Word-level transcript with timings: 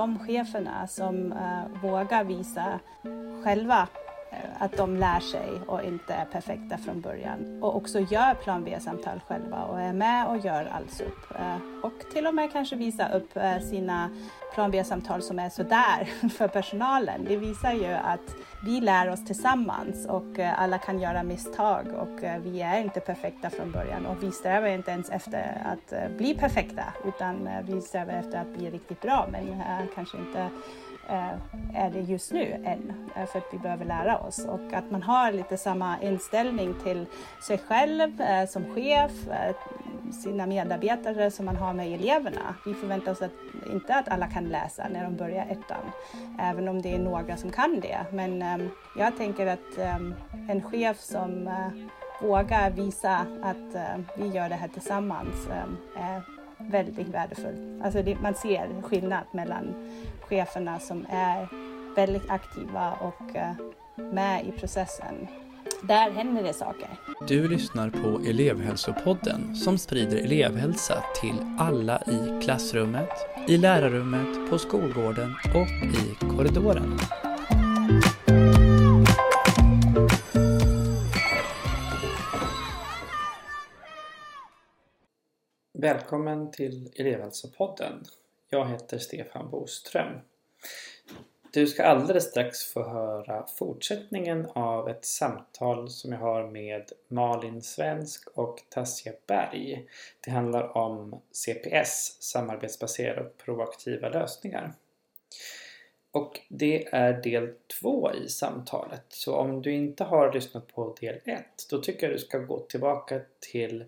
de 0.00 0.18
cheferna 0.18 0.86
som 0.86 1.32
eh, 1.32 1.82
vågar 1.82 2.24
visa 2.24 2.80
själva 3.44 3.88
Eh, 4.32 4.62
att 4.62 4.76
de 4.76 4.96
lär 4.96 5.20
sig 5.20 5.60
och 5.66 5.82
inte 5.82 6.14
är 6.14 6.24
perfekta 6.24 6.78
från 6.78 7.00
början. 7.00 7.62
Och 7.62 7.76
också 7.76 8.00
gör 8.00 8.34
plan 8.34 8.64
B-samtal 8.64 9.20
själva 9.28 9.64
och 9.64 9.80
är 9.80 9.92
med 9.92 10.26
och 10.26 10.38
gör 10.38 10.64
alls 10.64 11.00
upp. 11.00 11.38
Eh, 11.38 11.56
och 11.82 12.12
till 12.12 12.26
och 12.26 12.34
med 12.34 12.52
kanske 12.52 12.76
visa 12.76 13.08
upp 13.08 13.36
eh, 13.36 13.58
sina 13.58 14.10
plan 14.54 14.70
B-samtal 14.70 15.22
som 15.22 15.38
är 15.38 15.48
sådär 15.48 16.28
för 16.28 16.48
personalen. 16.48 17.24
Det 17.28 17.36
visar 17.36 17.72
ju 17.72 17.92
att 17.92 18.36
vi 18.64 18.80
lär 18.80 19.10
oss 19.10 19.26
tillsammans 19.26 20.06
och 20.06 20.38
alla 20.38 20.78
kan 20.78 21.00
göra 21.00 21.22
misstag 21.22 21.86
och 21.86 22.44
vi 22.44 22.60
är 22.60 22.80
inte 22.80 23.00
perfekta 23.00 23.50
från 23.50 23.72
början 23.72 24.06
och 24.06 24.22
vi 24.22 24.32
strävar 24.32 24.68
inte 24.68 24.90
ens 24.90 25.10
efter 25.10 25.62
att 25.64 26.16
bli 26.16 26.34
perfekta 26.34 26.84
utan 27.04 27.48
vi 27.62 27.80
strävar 27.80 28.12
efter 28.12 28.38
att 28.38 28.58
bli 28.58 28.70
riktigt 28.70 29.00
bra 29.00 29.28
men 29.32 29.62
kanske 29.94 30.18
inte 30.18 30.50
Eh, 31.10 31.34
är 31.74 31.90
det 31.90 32.00
just 32.00 32.32
nu 32.32 32.62
än 32.64 33.10
eh, 33.16 33.26
för 33.26 33.38
att 33.38 33.44
vi 33.52 33.58
behöver 33.58 33.84
lära 33.84 34.18
oss 34.18 34.44
och 34.44 34.72
att 34.72 34.90
man 34.90 35.02
har 35.02 35.32
lite 35.32 35.56
samma 35.56 36.02
inställning 36.02 36.74
till 36.82 37.06
sig 37.46 37.58
själv 37.58 38.20
eh, 38.20 38.46
som 38.48 38.74
chef, 38.74 39.12
sina 40.22 40.46
medarbetare 40.46 41.30
som 41.30 41.46
man 41.46 41.56
har 41.56 41.72
med 41.72 41.92
eleverna. 41.92 42.54
Vi 42.66 42.74
förväntar 42.74 43.12
oss 43.12 43.22
att, 43.22 43.30
inte 43.72 43.94
att 43.94 44.08
alla 44.08 44.26
kan 44.26 44.48
läsa 44.48 44.88
när 44.88 45.04
de 45.04 45.16
börjar 45.16 45.46
ettan, 45.50 45.90
även 46.40 46.68
om 46.68 46.82
det 46.82 46.94
är 46.94 46.98
några 46.98 47.36
som 47.36 47.50
kan 47.50 47.80
det. 47.80 47.98
Men 48.12 48.42
ehm, 48.42 48.68
jag 48.98 49.16
tänker 49.16 49.46
att 49.46 49.78
ehm, 49.78 50.14
en 50.48 50.62
chef 50.62 51.00
som 51.00 51.50
vågar 52.22 52.70
visa 52.70 53.26
att 53.42 53.98
vi 54.16 54.26
gör 54.26 54.48
det 54.48 54.54
här 54.54 54.68
tillsammans 54.68 55.48
ehm, 55.48 55.76
väldigt 56.70 57.08
värdefull. 57.08 57.82
Alltså 57.84 58.02
det, 58.02 58.20
man 58.20 58.34
ser 58.34 58.82
skillnad 58.82 59.24
mellan 59.32 59.74
cheferna 60.20 60.78
som 60.78 61.06
är 61.10 61.48
väldigt 61.96 62.30
aktiva 62.30 62.92
och 62.92 63.36
eh, 63.36 63.52
med 63.96 64.46
i 64.46 64.52
processen 64.52 65.28
där 65.82 66.10
händer 66.10 66.42
det 66.42 66.52
saker. 66.52 66.88
Du 67.28 67.48
lyssnar 67.48 67.90
på 67.90 68.20
elevhälsopodden 68.28 69.56
som 69.56 69.78
sprider 69.78 70.16
elevhälsa 70.16 71.02
till 71.20 71.34
alla 71.58 72.02
i 72.02 72.44
klassrummet, 72.44 73.08
i 73.48 73.56
lärarrummet, 73.56 74.50
på 74.50 74.58
skolgården 74.58 75.34
och 75.54 75.70
i 75.94 76.26
korridoren. 76.36 76.98
Välkommen 85.94 86.50
till 86.50 86.92
elevhälsopodden. 86.96 88.04
Jag 88.50 88.68
heter 88.68 88.98
Stefan 88.98 89.50
Boström. 89.50 90.20
Du 91.52 91.66
ska 91.66 91.84
alldeles 91.84 92.24
strax 92.24 92.72
få 92.72 92.82
höra 92.88 93.46
fortsättningen 93.46 94.46
av 94.46 94.88
ett 94.88 95.04
samtal 95.04 95.90
som 95.90 96.12
jag 96.12 96.18
har 96.18 96.46
med 96.46 96.92
Malin 97.08 97.62
Svensk 97.62 98.28
och 98.34 98.62
Tassia 98.68 99.12
Berg. 99.26 99.86
Det 100.20 100.30
handlar 100.30 100.76
om 100.76 101.20
CPS, 101.32 102.16
samarbetsbaserade 102.22 103.20
och 103.20 103.36
proaktiva 103.38 104.08
lösningar. 104.08 104.72
Och 106.10 106.40
det 106.48 106.88
är 106.92 107.22
del 107.22 107.54
två 107.80 108.12
i 108.14 108.28
samtalet. 108.28 109.04
Så 109.08 109.34
om 109.34 109.62
du 109.62 109.72
inte 109.72 110.04
har 110.04 110.32
lyssnat 110.32 110.68
på 110.68 110.96
del 111.00 111.20
ett 111.24 111.70
då 111.70 111.78
tycker 111.78 112.06
jag 112.06 112.16
du 112.16 112.18
ska 112.18 112.38
gå 112.38 112.60
tillbaka 112.60 113.20
till 113.52 113.84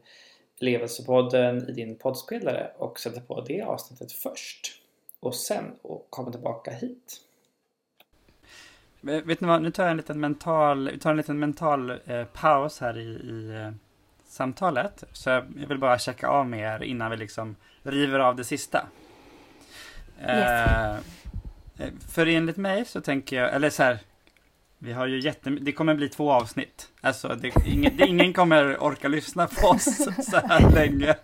Levelsepodden 0.62 1.68
i 1.68 1.72
din 1.72 1.96
poddspelare 1.96 2.70
och 2.78 3.00
sätta 3.00 3.20
på 3.20 3.40
det 3.40 3.62
avsnittet 3.62 4.12
först. 4.12 4.72
Och 5.20 5.34
sen 5.34 5.64
komma 6.10 6.30
tillbaka 6.30 6.70
hit. 6.70 7.20
Vet 9.00 9.40
ni 9.40 9.48
vad, 9.48 9.62
nu 9.62 9.70
tar 9.70 9.82
jag 9.82 9.90
en 9.90 9.96
liten 9.96 10.20
mental, 10.20 10.90
vi 10.90 10.98
tar 10.98 11.10
en 11.10 11.16
liten 11.16 11.38
mental 11.38 11.90
eh, 11.90 12.24
paus 12.24 12.80
här 12.80 12.98
i, 12.98 13.02
i 13.02 13.60
eh, 13.60 13.72
samtalet. 14.24 15.04
Så 15.12 15.30
jag, 15.30 15.44
jag, 15.60 15.68
vill 15.68 15.78
bara 15.78 15.98
checka 15.98 16.28
av 16.28 16.46
med 16.46 16.74
er 16.74 16.82
innan 16.82 17.10
vi 17.10 17.16
liksom 17.16 17.56
river 17.82 18.18
av 18.18 18.36
det 18.36 18.44
sista. 18.44 18.86
Yes. 20.20 21.04
Eh, 21.78 21.88
för 22.08 22.26
enligt 22.26 22.56
mig 22.56 22.84
så 22.84 23.00
tänker 23.00 23.36
jag, 23.36 23.54
eller 23.54 23.70
så 23.70 23.82
här, 23.82 23.98
vi 24.84 24.92
har 24.92 25.06
ju 25.06 25.20
jätte, 25.20 25.50
det 25.50 25.72
kommer 25.72 25.94
bli 25.94 26.08
två 26.08 26.32
avsnitt. 26.32 26.88
Alltså 27.00 27.28
det, 27.28 27.52
ingen, 27.66 27.96
det, 27.96 28.06
ingen 28.06 28.32
kommer 28.32 28.82
orka 28.82 29.08
lyssna 29.08 29.46
på 29.46 29.68
oss 29.68 29.84
så 30.30 30.36
här 30.36 30.70
länge. 30.74 31.14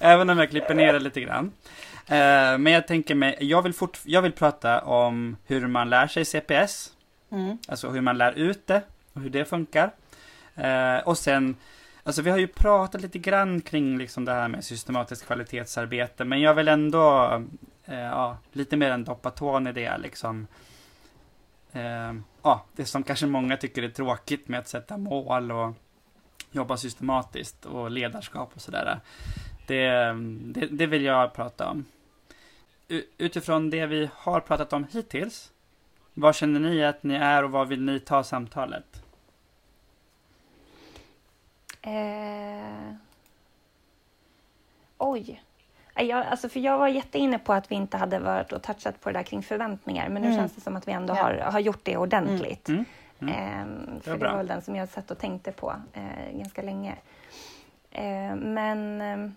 Även 0.00 0.30
om 0.30 0.38
jag 0.38 0.50
klipper 0.50 0.74
ner 0.74 0.92
det 0.92 0.98
lite 0.98 1.20
grann. 1.20 1.52
Eh, 2.06 2.58
men 2.58 2.66
jag 2.66 2.86
tänker 2.86 3.14
mig, 3.14 3.36
jag 3.40 3.62
vill, 3.62 3.72
fort, 3.72 4.00
jag 4.04 4.22
vill 4.22 4.32
prata 4.32 4.80
om 4.80 5.36
hur 5.46 5.66
man 5.66 5.90
lär 5.90 6.06
sig 6.06 6.24
CPS. 6.24 6.92
Mm. 7.30 7.58
Alltså 7.68 7.88
hur 7.88 8.00
man 8.00 8.18
lär 8.18 8.32
ut 8.32 8.66
det 8.66 8.82
och 9.12 9.20
hur 9.20 9.30
det 9.30 9.44
funkar. 9.44 9.90
Eh, 10.54 10.98
och 11.04 11.18
sen, 11.18 11.56
alltså 12.02 12.22
vi 12.22 12.30
har 12.30 12.38
ju 12.38 12.46
pratat 12.46 13.00
lite 13.00 13.18
grann 13.18 13.60
kring 13.60 13.98
liksom 13.98 14.24
det 14.24 14.32
här 14.32 14.48
med 14.48 14.64
systematiskt 14.64 15.26
kvalitetsarbete, 15.26 16.24
men 16.24 16.40
jag 16.40 16.54
vill 16.54 16.68
ändå, 16.68 17.42
ja, 17.84 18.38
lite 18.52 18.76
mer 18.76 18.90
än 18.90 19.04
doppa 19.04 19.30
tån 19.30 19.66
i 19.66 19.72
det 19.72 19.98
liksom. 19.98 20.46
Ja, 22.42 22.64
det 22.76 22.84
som 22.84 23.02
kanske 23.02 23.26
många 23.26 23.56
tycker 23.56 23.82
är 23.82 23.88
tråkigt 23.88 24.48
med 24.48 24.60
att 24.60 24.68
sätta 24.68 24.96
mål 24.96 25.52
och 25.52 25.72
jobba 26.50 26.76
systematiskt 26.76 27.66
och 27.66 27.90
ledarskap 27.90 28.50
och 28.54 28.60
sådär. 28.60 29.00
Det, 29.66 30.12
det, 30.54 30.66
det 30.66 30.86
vill 30.86 31.04
jag 31.04 31.34
prata 31.34 31.68
om. 31.68 31.84
Utifrån 33.18 33.70
det 33.70 33.86
vi 33.86 34.10
har 34.14 34.40
pratat 34.40 34.72
om 34.72 34.86
hittills 34.92 35.52
var 36.14 36.32
känner 36.32 36.60
ni 36.60 36.84
att 36.84 37.02
ni 37.02 37.14
är 37.14 37.44
och 37.44 37.50
var 37.50 37.64
vill 37.64 37.82
ni 37.82 38.00
ta 38.00 38.24
samtalet? 38.24 39.02
Eh... 41.82 42.94
Oj. 44.98 45.42
Jag, 45.94 46.26
alltså 46.26 46.48
för 46.48 46.60
jag 46.60 46.78
var 46.78 46.88
jätteinne 46.88 47.38
på 47.38 47.52
att 47.52 47.70
vi 47.70 47.74
inte 47.74 47.96
hade 47.96 48.18
varit 48.18 48.52
och 48.52 48.62
touchat 48.62 49.00
på 49.00 49.08
det 49.08 49.18
där 49.18 49.22
kring 49.22 49.42
förväntningar, 49.42 50.08
men 50.08 50.22
nu 50.22 50.28
mm. 50.28 50.38
känns 50.38 50.54
det 50.54 50.60
som 50.60 50.76
att 50.76 50.88
vi 50.88 50.92
ändå 50.92 51.14
har, 51.14 51.34
har 51.34 51.60
gjort 51.60 51.80
det 51.82 51.96
ordentligt. 51.96 52.68
Mm. 52.68 52.84
Mm. 53.20 53.34
Eh, 53.34 54.00
för 54.00 54.10
det, 54.10 54.18
det 54.18 54.30
var 54.30 54.36
väl 54.36 54.46
den 54.46 54.62
som 54.62 54.76
jag 54.76 54.88
satt 54.88 55.10
och 55.10 55.18
tänkte 55.18 55.52
på 55.52 55.74
eh, 55.92 56.38
ganska 56.38 56.62
länge. 56.62 56.96
Eh, 57.90 58.36
men, 58.36 59.00
ehm, 59.00 59.34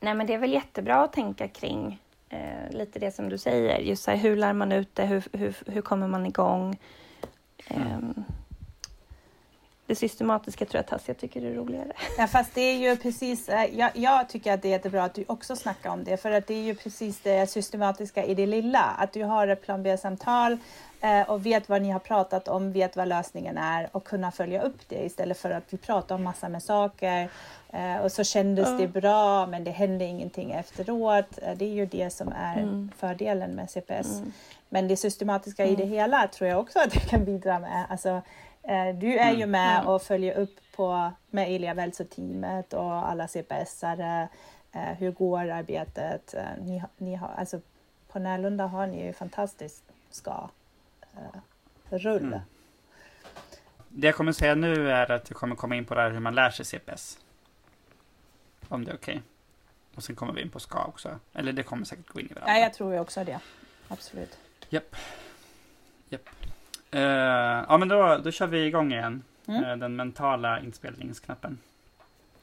nej, 0.00 0.14
men 0.14 0.26
det 0.26 0.34
är 0.34 0.38
väl 0.38 0.52
jättebra 0.52 1.04
att 1.04 1.12
tänka 1.12 1.48
kring 1.48 1.98
eh, 2.28 2.70
lite 2.70 2.98
det 2.98 3.14
som 3.14 3.28
du 3.28 3.38
säger. 3.38 3.78
Just 3.78 4.02
så 4.02 4.10
här, 4.10 4.18
hur 4.18 4.36
lär 4.36 4.52
man 4.52 4.72
ut 4.72 4.94
det? 4.94 5.04
Hur, 5.04 5.24
hur, 5.32 5.56
hur 5.66 5.82
kommer 5.82 6.08
man 6.08 6.26
igång? 6.26 6.78
Eh, 7.66 7.98
det 9.92 9.96
systematiska 9.96 10.64
tror 10.64 10.78
jag 10.78 10.86
Tassia 10.86 11.14
tycker 11.14 11.42
är 11.42 11.54
roligare. 11.54 11.92
Ja, 12.18 12.26
fast 12.26 12.54
det 12.54 12.60
är 12.60 12.76
ju 12.76 12.96
precis, 12.96 13.48
eh, 13.48 13.78
jag, 13.78 13.90
jag, 13.94 14.28
tycker 14.28 14.52
att 14.52 14.62
det 14.62 14.68
är 14.68 14.70
jättebra 14.70 15.04
att 15.04 15.14
du 15.14 15.24
också 15.26 15.56
snackar 15.56 15.90
om 15.90 16.04
det, 16.04 16.16
för 16.16 16.30
att 16.30 16.46
det 16.46 16.54
är 16.54 16.62
ju 16.62 16.74
precis 16.74 17.20
det 17.20 17.50
systematiska 17.50 18.24
i 18.24 18.34
det 18.34 18.46
lilla, 18.46 18.82
att 18.82 19.12
du 19.12 19.24
har 19.24 19.48
ett 19.48 19.62
plan 19.62 19.82
B-samtal 19.82 20.58
eh, 21.00 21.30
och 21.30 21.46
vet 21.46 21.68
vad 21.68 21.82
ni 21.82 21.90
har 21.90 21.98
pratat 21.98 22.48
om, 22.48 22.72
vet 22.72 22.96
vad 22.96 23.08
lösningen 23.08 23.58
är 23.58 23.88
och 23.92 24.04
kunna 24.04 24.30
följa 24.30 24.62
upp 24.62 24.88
det 24.88 25.04
istället 25.04 25.38
för 25.38 25.50
att 25.50 25.64
vi 25.70 25.76
pratar 25.76 26.14
om 26.14 26.22
massor 26.22 26.48
med 26.48 26.62
saker 26.62 27.28
Eh, 27.72 27.96
och 27.96 28.12
så 28.12 28.24
kändes 28.24 28.66
mm. 28.66 28.80
det 28.80 28.88
bra 28.88 29.46
men 29.46 29.64
det 29.64 29.70
hände 29.70 30.04
ingenting 30.04 30.50
efteråt. 30.50 31.38
Det 31.56 31.64
är 31.64 31.74
ju 31.74 31.86
det 31.86 32.10
som 32.10 32.32
är 32.36 32.58
mm. 32.58 32.90
fördelen 32.96 33.50
med 33.50 33.70
CPS. 33.70 34.18
Mm. 34.18 34.32
Men 34.68 34.88
det 34.88 34.96
systematiska 34.96 35.66
i 35.66 35.76
det 35.76 35.82
mm. 35.82 35.94
hela 35.94 36.28
tror 36.28 36.50
jag 36.50 36.60
också 36.60 36.78
att 36.78 36.90
det 36.90 37.00
kan 37.00 37.24
bidra 37.24 37.58
med. 37.58 37.86
Alltså, 37.88 38.22
du 39.00 39.16
är 39.18 39.30
ju 39.30 39.42
mm. 39.42 39.50
med 39.50 39.86
och 39.86 40.02
följer 40.02 40.38
upp 40.38 40.60
på, 40.76 41.12
med 41.30 41.54
elevhälsoteamet 41.54 42.72
och 42.72 43.08
alla 43.08 43.26
CPS-are. 43.26 44.28
hur 44.98 45.10
går 45.10 45.50
arbetet? 45.50 46.34
Ni, 46.60 46.82
ni 46.96 47.14
har, 47.14 47.28
alltså, 47.28 47.60
på 48.08 48.18
Närlunda 48.18 48.66
har 48.66 48.86
ni 48.86 49.06
ju 49.06 49.12
fantastiskt 49.12 49.84
ska 50.10 50.48
uh, 51.16 51.40
rull. 51.90 52.22
Mm. 52.22 52.40
Det 53.88 54.06
jag 54.06 54.16
kommer 54.16 54.32
säga 54.32 54.54
nu 54.54 54.90
är 54.90 55.10
att 55.10 55.30
jag 55.30 55.38
kommer 55.38 55.56
komma 55.56 55.76
in 55.76 55.84
på 55.84 55.94
det 55.94 56.00
här 56.00 56.10
hur 56.10 56.20
man 56.20 56.34
lär 56.34 56.50
sig 56.50 56.64
CPS. 56.64 57.18
Om 58.68 58.84
det 58.84 58.90
är 58.90 58.94
okej. 58.94 59.14
Okay. 59.14 59.22
Och 59.94 60.02
sen 60.02 60.16
kommer 60.16 60.32
vi 60.32 60.42
in 60.42 60.50
på 60.50 60.60
ska 60.60 60.84
också. 60.84 61.18
Eller 61.32 61.52
det 61.52 61.62
kommer 61.62 61.84
säkert 61.84 62.06
gå 62.06 62.20
in 62.20 62.30
i 62.30 62.34
varandra. 62.34 62.54
Ja, 62.54 62.60
jag 62.60 62.74
tror 62.74 62.98
också 62.98 63.24
det. 63.24 63.40
Absolut. 63.88 64.38
Japp. 64.68 64.96
Japp. 66.08 66.28
Uh, 66.94 67.00
ja, 67.68 67.78
men 67.78 67.88
då, 67.88 68.20
då 68.24 68.30
kör 68.30 68.46
vi 68.46 68.66
igång 68.66 68.92
igen. 68.92 69.22
Mm. 69.46 69.64
Uh, 69.64 69.76
den 69.76 69.96
mentala 69.96 70.60
inspelningsknappen. 70.60 71.58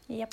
Japp. 0.07 0.29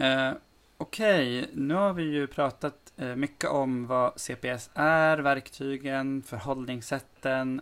Uh, 0.00 0.32
Okej, 0.76 1.42
okay. 1.42 1.54
nu 1.54 1.74
har 1.74 1.92
vi 1.92 2.02
ju 2.02 2.26
pratat 2.26 2.92
uh, 3.02 3.16
mycket 3.16 3.50
om 3.50 3.86
vad 3.86 4.20
CPS 4.20 4.70
är, 4.74 5.18
verktygen, 5.18 6.22
förhållningssätten. 6.22 7.60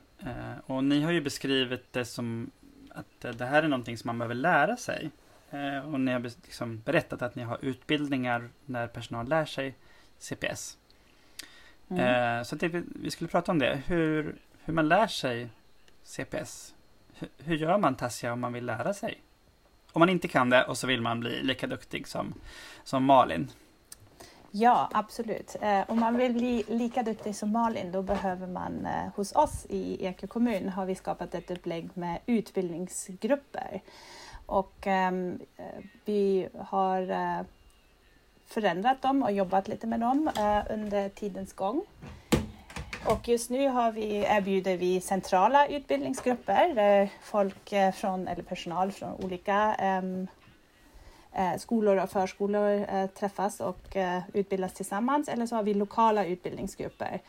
och 0.66 0.84
ni 0.84 1.02
har 1.02 1.12
ju 1.12 1.20
beskrivit 1.20 1.92
det 1.92 2.04
som 2.04 2.50
att 2.94 3.38
det 3.38 3.44
här 3.44 3.62
är 3.62 3.68
någonting 3.68 3.98
som 3.98 4.08
man 4.08 4.18
behöver 4.18 4.34
lära 4.34 4.76
sig. 4.76 5.10
Eh, 5.52 5.92
och 5.92 6.00
ni 6.00 6.12
har 6.12 6.20
liksom 6.20 6.82
berättat 6.84 7.22
att 7.22 7.34
ni 7.34 7.42
har 7.42 7.58
utbildningar 7.62 8.48
när 8.66 8.86
personal 8.86 9.28
lär 9.28 9.44
sig 9.44 9.74
CPS. 10.18 10.78
Mm. 11.88 12.38
Eh, 12.38 12.42
så 12.42 12.56
det, 12.56 12.82
vi 13.02 13.10
skulle 13.10 13.28
prata 13.28 13.52
om 13.52 13.58
det, 13.58 13.82
hur, 13.86 14.36
hur 14.64 14.72
man 14.72 14.88
lär 14.88 15.06
sig 15.06 15.48
CPS. 16.02 16.74
Hur, 17.14 17.28
hur 17.38 17.56
gör 17.56 17.78
man 17.78 17.94
Tassia 17.94 18.32
om 18.32 18.40
man 18.40 18.52
vill 18.52 18.66
lära 18.66 18.94
sig? 18.94 19.22
Om 19.92 20.00
man 20.00 20.08
inte 20.08 20.28
kan 20.28 20.50
det 20.50 20.64
och 20.64 20.78
så 20.78 20.86
vill 20.86 21.00
man 21.00 21.20
bli 21.20 21.42
lika 21.42 21.66
duktig 21.66 22.08
som, 22.08 22.34
som 22.84 23.04
Malin. 23.04 23.50
Ja, 24.50 24.88
absolut. 24.92 25.56
Eh, 25.60 25.80
om 25.88 26.00
man 26.00 26.16
vill 26.16 26.32
bli 26.32 26.64
lika 26.68 27.02
duktig 27.02 27.36
som 27.36 27.52
Malin 27.52 27.92
då 27.92 28.02
behöver 28.02 28.46
man 28.46 28.86
eh, 28.86 29.12
hos 29.16 29.32
oss 29.32 29.66
i 29.68 30.06
Eke 30.06 30.26
kommun 30.26 30.68
har 30.68 30.86
vi 30.86 30.94
skapat 30.94 31.34
ett 31.34 31.50
upplägg 31.50 31.90
med 31.94 32.18
utbildningsgrupper. 32.26 33.80
Och 34.46 34.86
ehm, 34.86 35.40
eh, 35.56 35.64
vi 36.04 36.48
har 36.58 37.10
eh, 37.10 37.46
förändrat 38.46 39.02
dem 39.02 39.22
och 39.22 39.32
jobbat 39.32 39.68
lite 39.68 39.86
med 39.86 40.00
dem 40.00 40.30
eh, 40.38 40.74
under 40.74 41.08
tidens 41.08 41.52
gång. 41.52 41.82
Och 43.06 43.28
just 43.28 43.50
nu 43.50 43.68
har 43.68 43.92
vi, 43.92 44.16
erbjuder 44.16 44.76
vi 44.76 45.00
centrala 45.00 45.66
utbildningsgrupper 45.66 46.74
där 46.74 47.08
folk 47.22 47.72
eh, 47.72 47.92
från, 47.92 48.28
eller 48.28 48.42
personal 48.42 48.92
från 48.92 49.24
olika 49.24 49.74
ehm, 49.78 50.26
eh, 51.32 51.56
skolor 51.58 51.96
och 51.96 52.10
förskolor 52.10 52.86
eh, 52.88 53.06
träffas 53.06 53.60
och 53.60 53.96
eh, 53.96 54.22
utbildas 54.34 54.72
tillsammans. 54.72 55.28
Eller 55.28 55.46
så 55.46 55.56
har 55.56 55.62
vi 55.62 55.74
lokala 55.74 56.24
utbildningsgrupper 56.24 57.20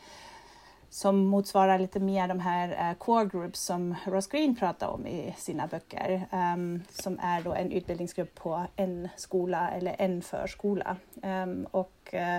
som 0.90 1.16
motsvarar 1.16 1.78
lite 1.78 2.00
mer 2.00 2.28
de 2.28 2.40
här 2.40 2.90
eh, 2.90 2.94
core 2.94 3.24
groups 3.24 3.60
som 3.60 3.94
Ross 4.04 4.26
Green 4.26 4.56
pratar 4.56 4.88
om 4.88 5.06
i 5.06 5.34
sina 5.38 5.66
böcker. 5.66 6.26
Um, 6.32 6.82
som 6.90 7.18
är 7.22 7.42
då 7.42 7.52
en 7.52 7.72
utbildningsgrupp 7.72 8.34
på 8.34 8.66
en 8.76 9.08
skola 9.16 9.70
eller 9.70 9.96
en 9.98 10.22
förskola. 10.22 10.96
Um, 11.22 11.66
och 11.70 12.14
uh, 12.14 12.38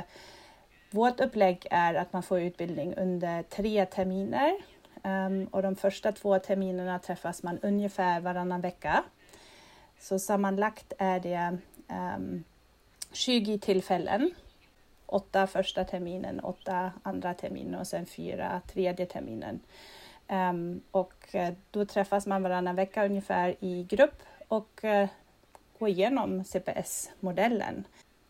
vårt 0.95 1.19
upplägg 1.19 1.67
är 1.71 1.93
att 1.93 2.13
man 2.13 2.23
får 2.23 2.39
utbildning 2.39 2.95
under 2.97 3.43
tre 3.43 3.85
terminer. 3.85 4.53
Um, 5.03 5.45
och 5.45 5.61
de 5.61 5.75
första 5.75 6.11
två 6.11 6.39
terminerna 6.39 6.99
träffas 6.99 7.43
man 7.43 7.59
ungefär 7.59 8.19
varannan 8.21 8.61
vecka. 8.61 9.03
Så 9.99 10.19
sammanlagt 10.19 10.93
är 10.97 11.19
det 11.19 11.57
ehm, 11.87 12.43
20 13.11 13.59
tillfällen 13.59 14.31
åtta 15.05 15.47
första 15.47 15.83
terminen, 15.83 16.39
åtta 16.39 16.91
andra 17.03 17.33
terminen 17.33 17.79
och 17.79 17.87
sen 17.87 18.05
fyra 18.05 18.61
tredje 18.67 19.05
terminen. 19.05 19.59
Um, 20.29 20.81
och 20.91 21.35
eh, 21.35 21.53
då 21.71 21.85
träffas 21.85 22.27
man 22.27 22.43
varannan 22.43 22.75
vecka 22.75 23.05
ungefär 23.05 23.55
i 23.59 23.83
grupp 23.83 24.23
och 24.47 24.81
uh, 24.83 25.07
går 25.79 25.89
igenom 25.89 26.43
CPS-modellen. 26.43 27.83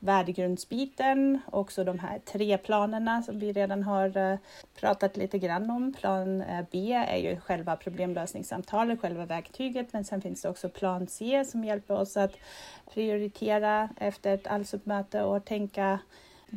Värdegrundsbiten, 0.06 1.40
också 1.52 1.84
de 1.84 2.00
här 2.00 2.19
tre 2.19 2.57
planerna 2.57 3.24
som 3.24 3.40
vi 3.40 3.52
redan 3.52 3.84
har 3.84 4.18
eh, 4.18 4.38
pratat 4.80 5.18
lite 5.18 5.40
grann 5.40 5.69
om. 5.69 5.94
Plan 5.94 6.42
eh, 6.42 6.66
B 6.72 6.92
är 6.94 7.18
ju 7.18 7.40
själva 7.40 7.75
problemlösningssamtalet, 7.75 9.02
själva 9.02 9.25
verktyget, 9.25 9.94
men 9.94 10.06
sen 10.06 10.22
finns 10.22 10.42
det 10.42 10.50
också 10.50 10.69
plan 10.69 11.07
C 11.07 11.46
som 11.46 11.63
hjälper 11.63 11.94
oss 11.94 12.18
att 12.18 12.38
prioritera 12.94 13.90
efter 13.98 14.34
ett 14.34 14.48
allsuppmöte 14.48 15.24
och 15.24 15.46
tänka 15.46 16.00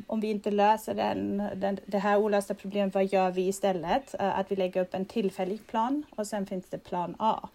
om 0.06 0.20
vi 0.20 0.30
inte 0.30 0.50
löser 0.50 0.94
den, 0.94 1.42
den, 1.54 1.78
det 1.86 1.98
här 1.98 2.18
olösta 2.18 2.54
problemet, 2.54 2.94
vad 2.94 3.04
gör 3.04 3.30
vi 3.30 3.48
istället? 3.48 4.14
Eh, 4.14 4.38
att 4.38 4.50
vi 4.50 4.56
lägger 4.56 4.82
upp 4.82 4.94
en 4.94 5.04
tillfällig 5.04 5.66
plan 5.66 6.02
och 6.16 6.26
sen 6.26 6.46
finns 6.46 6.66
det 6.70 6.78
plan 6.78 7.16
A. 7.18 7.48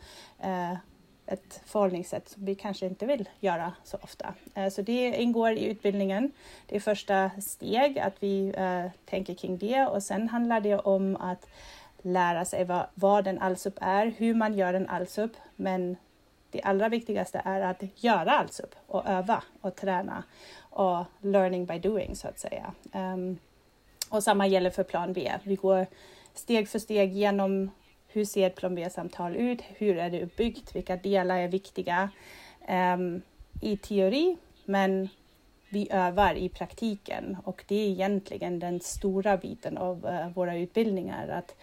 Ett 1.26 1.62
förhållningssätt 1.66 2.30
som 2.30 2.46
vi 2.46 2.56
kanske 2.56 2.86
inte 2.86 3.06
vill 3.06 3.30
göra 3.40 3.74
så 3.84 3.98
ofta. 4.02 4.34
Eh, 4.54 4.70
så 4.70 4.82
det 4.82 5.22
ingår 5.22 5.52
i 5.52 5.66
utbildningen. 5.66 6.32
Det 6.68 6.76
är 6.76 6.80
första 6.80 7.32
steg 7.42 8.00
att 8.00 8.14
vi 8.20 8.54
eh, 8.58 8.86
tänker 9.06 9.34
kring 9.34 9.58
det 9.58 9.88
och 9.88 10.04
sen 10.04 10.30
handlar 10.30 10.62
det 10.62 10.80
om 10.80 11.16
att 11.16 11.48
lära 12.02 12.46
sig 12.46 12.66
vad, 12.66 12.86
vad 12.94 13.28
en 13.28 13.40
allsup 13.40 13.78
är, 13.82 14.06
hur 14.18 14.36
man 14.36 14.54
gör 14.54 14.74
en 14.74 14.90
allsup, 14.90 15.32
men 15.56 15.98
det 16.52 16.62
allra 16.62 16.90
viktigaste 16.90 17.42
är 17.46 17.62
att 17.62 17.84
göra 17.96 18.32
allsup 18.32 18.76
och 18.88 19.10
öva 19.10 19.44
och 19.62 19.76
träna 19.76 20.24
och 20.60 21.06
learning 21.22 21.66
by 21.66 21.80
doing 21.80 22.16
så 22.16 22.28
att 22.28 22.40
säga. 22.40 22.74
Ehm, 22.92 23.38
och 24.10 24.24
samma 24.24 24.48
gäller 24.48 24.70
för 24.70 24.84
plan 24.84 25.14
B. 25.14 25.32
Vi 25.44 25.56
går 25.56 25.86
steg 26.34 26.70
för 26.70 26.80
steg 26.80 27.14
genom 27.14 27.72
hur 28.14 28.26
ser 28.26 28.48
ett 28.48 28.56
plan 28.56 28.76
B-samtal 28.76 29.36
ut? 29.36 29.62
Hur 29.62 29.98
är 29.98 30.10
det 30.10 30.24
uppbyggt? 30.24 30.76
Vilka 30.76 30.96
delar 30.96 31.38
är 31.38 31.48
viktiga 31.48 32.10
um, 32.96 33.22
i 33.62 33.78
teori? 33.78 34.38
Men 34.66 35.10
vi 35.70 35.88
övar 35.92 36.36
i 36.36 36.50
praktiken 36.50 37.38
och 37.44 37.64
det 37.68 37.76
är 37.76 37.90
egentligen 37.90 38.60
den 38.60 38.80
stora 38.80 39.38
biten 39.38 39.78
av 39.78 40.06
uh, 40.06 40.30
våra 40.34 40.58
utbildningar. 40.58 41.28
Att 41.28 41.56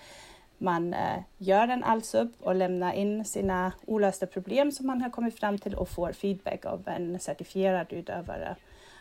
man 0.58 0.94
uh, 0.94 1.22
gör 1.38 1.68
en 1.68 1.84
allsup 1.84 2.30
och 2.40 2.54
lämnar 2.54 2.92
in 2.92 3.24
sina 3.24 3.72
olösta 3.86 4.26
problem 4.26 4.72
som 4.72 4.86
man 4.86 5.02
har 5.02 5.10
kommit 5.10 5.40
fram 5.40 5.58
till 5.58 5.74
och 5.74 5.88
får 5.88 6.12
feedback 6.12 6.64
av 6.64 6.88
en 6.88 7.20
certifierad 7.20 7.92
utövare 7.92 8.56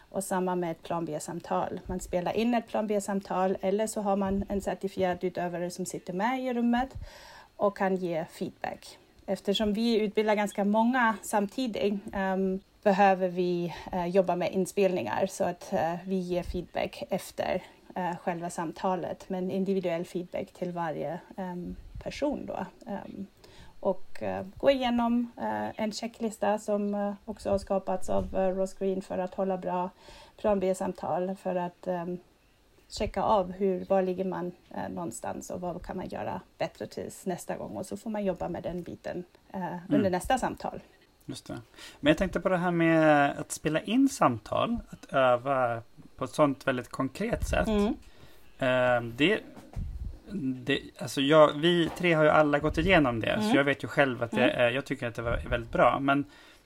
och 0.10 0.24
samma 0.24 0.56
med 0.56 0.72
ett 0.72 0.84
plan 0.84 1.06
B-samtal. 1.06 1.80
Man 1.86 2.00
spelar 2.00 2.34
in 2.34 2.54
ett 2.54 2.68
plan 2.68 2.88
B-samtal 2.88 3.58
eller 3.62 3.88
så 3.88 4.02
har 4.02 4.16
man 4.16 4.46
en 4.50 4.62
certifierad 4.62 5.24
utövare 5.24 5.70
som 5.70 5.86
sitter 5.86 6.14
med 6.14 6.44
i 6.44 6.54
rummet 6.54 6.90
och 7.60 7.78
kan 7.78 7.96
ge 7.96 8.26
feedback. 8.26 8.98
Eftersom 9.26 9.74
vi 9.74 10.00
utbildar 10.00 10.36
ganska 10.36 10.66
många 10.66 11.16
samtidigt 11.22 11.94
um, 12.16 12.60
behöver 12.84 13.28
vi 13.28 13.74
uh, 13.94 14.08
jobba 14.08 14.36
med 14.36 14.52
inspelningar 14.52 15.28
så 15.28 15.44
att 15.44 15.70
uh, 15.74 15.96
vi 16.06 16.16
ger 16.16 16.44
feedback 16.44 17.04
efter 17.10 17.64
uh, 17.98 18.16
själva 18.18 18.50
samtalet, 18.50 19.30
men 19.30 19.52
individuell 19.52 20.06
feedback 20.06 20.52
till 20.52 20.72
varje 20.72 21.20
um, 21.38 21.76
person. 22.04 22.46
Då. 22.46 22.66
Um, 22.86 23.28
och 23.80 24.22
uh, 24.22 24.42
gå 24.58 24.72
igenom 24.72 25.32
uh, 25.38 25.82
en 25.82 25.92
checklista 25.92 26.60
som 26.60 26.96
uh, 26.96 27.14
också 27.26 27.50
har 27.50 27.58
skapats 27.58 28.10
av 28.10 28.36
Ross 28.36 28.74
Green 28.74 29.02
för 29.02 29.18
att 29.18 29.36
hålla 29.36 29.58
bra 29.58 29.90
plan 30.38 30.60
B-samtal 30.60 31.36
för 31.36 31.56
att 31.56 31.88
um, 31.88 32.20
checka 32.90 33.22
av 33.22 33.52
hur, 33.52 33.86
var 33.86 34.02
ligger 34.02 34.26
man 34.26 34.52
någonstans 34.90 35.50
och 35.50 35.62
vad 35.62 35.86
kan 35.86 35.98
man 35.98 36.08
göra 36.08 36.42
bättre 36.58 36.88
tills 36.88 37.26
nästa 37.26 37.58
gång 37.58 37.78
och 37.78 37.86
så 37.86 37.98
får 37.98 38.10
man 38.10 38.26
jobba 38.26 38.50
med 38.50 38.64
den 38.64 38.84
biten 38.84 39.24
mm. 39.54 39.80
under 39.90 40.10
nästa 40.10 40.38
samtal. 40.38 40.80
Just 41.26 41.48
det. 41.48 41.62
Men 42.00 42.12
jag 42.12 42.18
tänkte 42.18 42.40
på 42.40 42.50
det 42.50 42.58
här 42.58 42.72
med 42.72 43.32
att 43.40 43.52
spela 43.52 43.82
in 43.82 44.10
samtal, 44.10 44.78
att 44.90 45.14
öva 45.14 45.82
på 46.16 46.26
ett 46.26 46.32
sånt 46.32 46.68
väldigt 46.68 46.90
konkret 46.90 47.48
sätt. 47.48 47.68
Mm. 47.68 49.14
Det 49.18 49.40
det, 50.32 50.82
alltså 50.98 51.22
jag, 51.22 51.54
vi 51.54 51.90
tre 51.98 52.14
har 52.14 52.24
ju 52.24 52.30
alla 52.30 52.60
gått 52.60 52.78
igenom 52.78 53.20
det, 53.20 53.28
mm. 53.30 53.50
så 53.50 53.58
jag 53.58 53.64
vet 53.64 53.84
ju 53.84 53.88
själv 53.88 54.24
att 54.24 54.32
det, 54.32 54.50
mm. 54.50 54.76
jag 54.76 54.86
tycker 54.86 55.08
att 55.08 55.16
det 55.16 55.22
var 55.22 55.40
väldigt 55.50 55.72
bra. 55.72 56.00
Men 56.00 56.26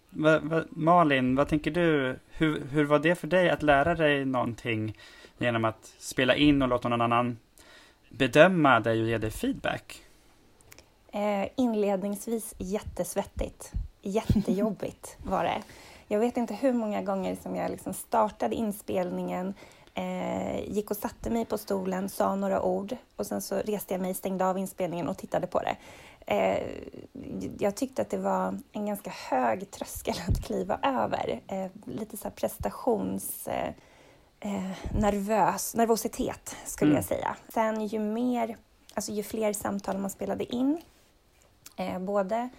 va, 0.09 0.39
va, 0.39 0.63
Malin, 0.69 1.35
vad 1.35 1.47
tänker 1.47 1.71
du? 1.71 2.15
Hur, 2.31 2.63
hur 2.71 2.85
var 2.85 2.99
det 2.99 3.15
för 3.15 3.27
dig 3.27 3.49
att 3.49 3.63
lära 3.63 3.95
dig 3.95 4.25
någonting 4.25 4.97
genom 5.43 5.65
att 5.65 5.93
spela 5.99 6.35
in 6.35 6.61
och 6.61 6.67
låta 6.67 6.89
någon 6.89 7.01
annan 7.01 7.37
bedöma 8.09 8.79
dig 8.79 9.01
och 9.01 9.07
ge 9.07 9.17
dig 9.17 9.31
feedback? 9.31 10.01
Eh, 11.11 11.47
inledningsvis 11.55 12.55
jättesvettigt. 12.57 13.71
Jättejobbigt 14.01 15.17
var 15.23 15.43
det. 15.43 15.61
Jag 16.07 16.19
vet 16.19 16.37
inte 16.37 16.53
hur 16.53 16.73
många 16.73 17.01
gånger 17.01 17.35
som 17.35 17.55
jag 17.55 17.71
liksom 17.71 17.93
startade 17.93 18.55
inspelningen, 18.55 19.53
Eh, 19.95 20.71
gick 20.71 20.91
och 20.91 20.97
satte 20.97 21.29
mig 21.29 21.45
på 21.45 21.57
stolen, 21.57 22.09
sa 22.09 22.35
några 22.35 22.61
ord 22.61 22.97
och 23.15 23.25
sen 23.25 23.41
så 23.41 23.55
reste 23.55 23.93
jag 23.93 24.01
mig, 24.01 24.13
stängde 24.13 24.45
av 24.45 24.57
inspelningen 24.57 25.07
och 25.07 25.17
tittade 25.17 25.47
på 25.47 25.59
det. 25.59 25.75
Eh, 26.25 26.63
jag 27.59 27.75
tyckte 27.75 28.01
att 28.01 28.09
det 28.09 28.17
var 28.17 28.59
en 28.71 28.85
ganska 28.85 29.09
hög 29.29 29.71
tröskel 29.71 30.15
att 30.27 30.45
kliva 30.45 30.79
över. 30.83 31.41
Eh, 31.47 31.67
lite 31.85 32.17
så 32.17 32.29
prestations... 32.29 33.47
Eh, 34.43 34.55
eh, 34.55 34.77
nervös, 34.91 35.75
nervositet 35.75 36.55
skulle 36.65 36.91
mm. 36.91 36.95
jag 36.95 37.05
säga. 37.05 37.35
Sen 37.53 37.87
ju 37.87 37.99
mer, 37.99 38.57
alltså 38.93 39.11
ju 39.11 39.23
fler 39.23 39.53
samtal 39.53 39.97
man 39.97 40.09
spelade 40.09 40.55
in, 40.55 40.81
eh, 41.77 41.99
både 41.99 42.49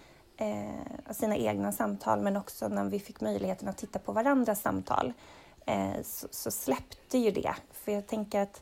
sina 1.11 1.37
egna 1.37 1.71
samtal 1.71 2.21
men 2.21 2.37
också 2.37 2.67
när 2.67 2.83
vi 2.83 2.99
fick 2.99 3.21
möjligheten 3.21 3.67
att 3.67 3.77
titta 3.77 3.99
på 3.99 4.11
varandras 4.11 4.61
samtal, 4.61 5.13
eh, 5.65 6.01
så, 6.03 6.27
så, 6.31 6.51
släppte 6.51 7.17
ju 7.17 7.31
det. 7.31 7.55
För 7.71 7.91
jag 7.91 8.07
tänker 8.07 8.41
att 8.41 8.61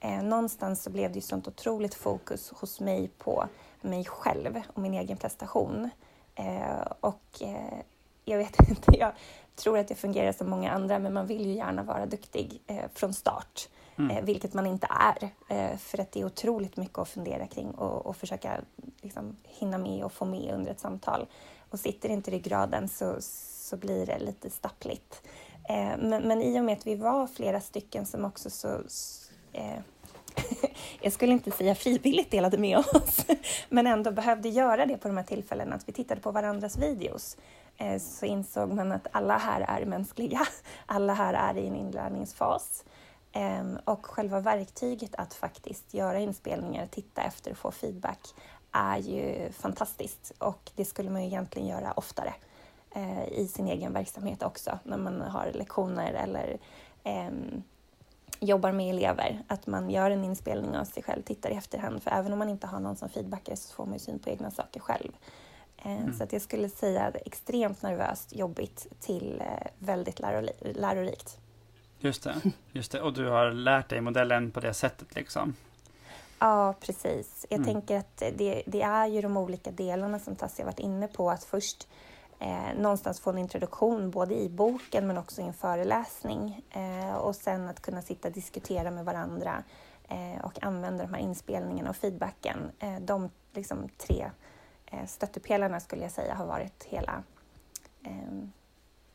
eh, 0.00 0.22
någonstans 0.22 0.82
så 0.82 0.90
blev 0.90 1.12
det 1.12 1.14
ju 1.14 1.20
sånt 1.20 1.48
otroligt 1.48 1.94
fokus 1.94 2.50
hos 2.50 2.80
mig 2.80 3.10
på 3.18 3.48
mig 3.80 4.04
själv 4.04 4.60
och 4.74 4.82
min 4.82 4.94
egen 4.94 5.16
prestation. 5.16 5.90
Eh, 6.34 6.80
och 7.00 7.42
eh, 7.42 7.80
jag 8.24 8.38
vet 8.38 8.60
inte, 8.68 8.98
jag 8.98 9.12
tror 9.60 9.78
att 9.78 9.90
jag 9.90 9.98
fungerar 9.98 10.32
som 10.32 10.50
många 10.50 10.70
andra, 10.70 10.98
men 10.98 11.12
man 11.12 11.26
vill 11.26 11.46
ju 11.46 11.52
gärna 11.52 11.82
vara 11.82 12.06
duktig 12.06 12.62
eh, 12.66 12.84
från 12.94 13.14
start. 13.14 13.68
Mm. 13.98 14.16
Eh, 14.16 14.24
vilket 14.24 14.54
man 14.54 14.66
inte 14.66 14.86
är, 14.90 15.30
för 15.76 16.00
att 16.00 16.12
det 16.12 16.20
är 16.20 16.24
otroligt 16.24 16.76
mycket 16.76 16.98
att 16.98 17.08
fundera 17.08 17.46
kring 17.46 17.70
och, 17.70 18.06
och 18.06 18.16
försöka 18.16 18.60
liksom, 19.00 19.36
hinna 19.44 19.78
med 19.78 20.04
och 20.04 20.12
få 20.12 20.24
med 20.24 20.54
under 20.54 20.70
ett 20.70 20.80
samtal. 20.80 21.26
Och 21.70 21.80
sitter 21.80 22.08
inte 22.08 22.30
ryggraden 22.30 22.88
så, 22.88 23.16
så 23.20 23.76
blir 23.76 24.06
det 24.06 24.18
lite 24.18 24.50
stappligt. 24.50 25.22
Eh, 25.68 25.98
men, 25.98 26.28
men 26.28 26.42
i 26.42 26.60
och 26.60 26.64
med 26.64 26.78
att 26.78 26.86
vi 26.86 26.94
var 26.94 27.26
flera 27.26 27.60
stycken 27.60 28.06
som 28.06 28.24
också 28.24 28.50
så, 28.50 28.68
eh, 29.52 29.78
jag 31.00 31.12
skulle 31.12 31.32
inte 31.32 31.50
säga 31.50 31.74
frivilligt 31.74 32.30
delade 32.30 32.58
med 32.58 32.78
oss, 32.78 33.26
men 33.68 33.86
ändå 33.86 34.10
behövde 34.10 34.48
göra 34.48 34.86
det 34.86 34.96
på 34.96 35.08
de 35.08 35.16
här 35.16 35.24
tillfällena, 35.24 35.74
att 35.74 35.88
vi 35.88 35.92
tittade 35.92 36.20
på 36.20 36.30
varandras 36.30 36.78
videos 36.78 37.36
eh, 37.69 37.69
Eh, 37.80 37.98
så 37.98 38.26
insåg 38.26 38.72
man 38.72 38.92
att 38.92 39.06
alla 39.12 39.38
här 39.38 39.60
är 39.60 39.86
mänskliga. 39.86 40.40
Alla 40.86 41.14
här 41.14 41.34
är 41.34 41.60
i 41.60 41.66
en 41.66 41.76
inlärningsfas. 41.76 42.84
Ehm, 43.32 43.78
och 43.84 44.06
själva 44.06 44.40
verktyget 44.40 45.14
att 45.14 45.34
faktiskt 45.34 45.94
göra 45.94 46.18
inspelningar, 46.18 46.86
titta 46.86 47.22
efter 47.22 47.50
och 47.50 47.56
få 47.56 47.70
feedback 47.70 48.20
är 48.72 48.98
ju 48.98 49.52
fantastiskt 49.52 50.32
och 50.38 50.70
det 50.74 50.84
skulle 50.84 51.10
man 51.10 51.22
ju 51.22 51.26
egentligen 51.26 51.68
göra 51.68 51.92
oftare 51.92 52.34
eh, 52.90 53.28
i 53.28 53.48
sin 53.48 53.68
egen 53.68 53.92
verksamhet 53.92 54.42
också 54.42 54.78
när 54.84 54.98
man 54.98 55.20
har 55.20 55.50
lektioner 55.54 56.12
eller 56.12 56.58
ehm, 57.04 57.62
jobbar 58.40 58.72
med 58.72 58.90
elever. 58.90 59.42
Att 59.46 59.66
man 59.66 59.90
gör 59.90 60.10
en 60.10 60.24
inspelning 60.24 60.76
av 60.76 60.84
sig 60.84 61.02
själv, 61.02 61.22
tittar 61.22 61.50
i 61.50 61.54
efterhand 61.54 62.02
för 62.02 62.10
även 62.10 62.32
om 62.32 62.38
man 62.38 62.48
inte 62.48 62.66
har 62.66 62.80
någon 62.80 62.96
som 62.96 63.08
feedbackar 63.08 63.54
så 63.54 63.74
får 63.74 63.84
man 63.84 63.92
ju 63.92 63.98
syn 63.98 64.18
på 64.18 64.30
egna 64.30 64.50
saker 64.50 64.80
själv. 64.80 65.12
Eh, 65.82 66.00
mm. 66.00 66.14
Så 66.14 66.24
att 66.24 66.32
jag 66.32 66.42
skulle 66.42 66.68
säga 66.68 67.12
extremt 67.24 67.82
nervöst, 67.82 68.36
jobbigt 68.36 68.86
till 69.00 69.40
eh, 69.40 69.66
väldigt 69.78 70.20
lärorikt. 70.60 71.38
Just 71.98 72.22
det, 72.22 72.34
just 72.72 72.92
det. 72.92 73.00
Och 73.00 73.12
du 73.12 73.28
har 73.28 73.50
lärt 73.50 73.88
dig 73.88 74.00
modellen 74.00 74.50
på 74.50 74.60
det 74.60 74.74
sättet 74.74 75.14
liksom? 75.14 75.54
Ja, 76.38 76.74
precis. 76.80 77.46
Jag 77.48 77.58
mm. 77.60 77.72
tänker 77.72 77.98
att 77.98 78.16
det, 78.16 78.62
det, 78.66 78.82
är 78.82 79.06
ju 79.06 79.20
de 79.20 79.36
olika 79.36 79.70
delarna 79.70 80.18
som 80.18 80.36
Tassia 80.36 80.64
varit 80.64 80.78
inne 80.78 81.08
på. 81.08 81.30
Att 81.30 81.44
först 81.44 81.88
eh, 82.38 82.78
någonstans 82.78 83.20
få 83.20 83.30
en 83.30 83.38
introduktion 83.38 84.10
både 84.10 84.34
i 84.34 84.48
boken 84.48 85.06
men 85.06 85.18
också 85.18 85.40
i 85.40 85.44
en 85.44 85.52
föreläsning. 85.52 86.64
Eh, 86.70 87.14
och 87.14 87.36
sen 87.36 87.68
att 87.68 87.82
kunna 87.82 88.02
sitta 88.02 88.28
och 88.28 88.34
diskutera 88.34 88.90
med 88.90 89.04
varandra 89.04 89.62
eh, 90.08 90.44
och 90.44 90.64
använda 90.64 91.04
de 91.04 91.14
här 91.14 91.20
inspelningarna 91.20 91.90
och 91.90 91.96
feedbacken. 91.96 92.58
Eh, 92.78 93.00
de 93.00 93.30
liksom, 93.52 93.88
tre 93.98 94.30
stöttepelarna 95.06 95.80
skulle 95.80 96.02
jag 96.02 96.12
säga 96.12 96.34
har 96.34 96.46
varit 96.46 96.84
hela 96.84 97.22
eh, 98.02 98.48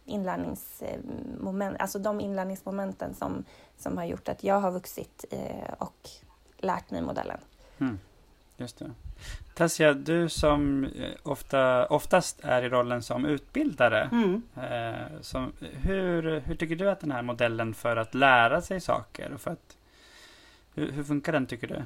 inlärningsmoment, 0.05 1.77
alltså 1.79 1.99
de 1.99 2.21
inlärningsmomenten 2.21 3.13
som, 3.13 3.43
som 3.77 3.97
har 3.97 4.05
gjort 4.05 4.29
att 4.29 4.43
jag 4.43 4.59
har 4.59 4.71
vuxit 4.71 5.25
eh, 5.31 5.73
och 5.77 6.09
lärt 6.57 6.91
mig 6.91 7.01
modellen. 7.01 7.37
Mm, 7.79 7.99
just 8.57 8.79
det. 8.79 8.91
Tassia, 9.53 9.93
du 9.93 10.29
som 10.29 10.83
eh, 10.83 11.09
ofta, 11.23 11.85
oftast 11.85 12.39
är 12.43 12.61
i 12.61 12.69
rollen 12.69 13.03
som 13.03 13.25
utbildare, 13.25 14.09
mm. 14.11 14.41
eh, 14.55 15.21
som, 15.21 15.53
hur, 15.59 16.39
hur 16.39 16.55
tycker 16.55 16.75
du 16.75 16.89
att 16.89 16.99
den 16.99 17.11
här 17.11 17.21
modellen 17.21 17.73
för 17.73 17.97
att 17.97 18.15
lära 18.15 18.61
sig 18.61 18.81
saker, 18.81 19.31
och 19.33 19.41
för 19.41 19.51
att, 19.51 19.77
hur, 20.73 20.91
hur 20.91 21.03
funkar 21.03 21.33
den 21.33 21.45
tycker 21.45 21.67
du? 21.67 21.83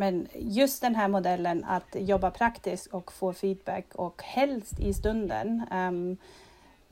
Men 0.00 0.28
just 0.34 0.82
den 0.82 0.94
här 0.94 1.08
modellen 1.08 1.64
att 1.64 1.96
jobba 1.98 2.30
praktiskt 2.30 2.86
och 2.86 3.12
få 3.12 3.32
feedback 3.32 3.84
och 3.94 4.22
helst 4.22 4.80
i 4.80 4.94
stunden 4.94 5.62
um, 5.72 6.16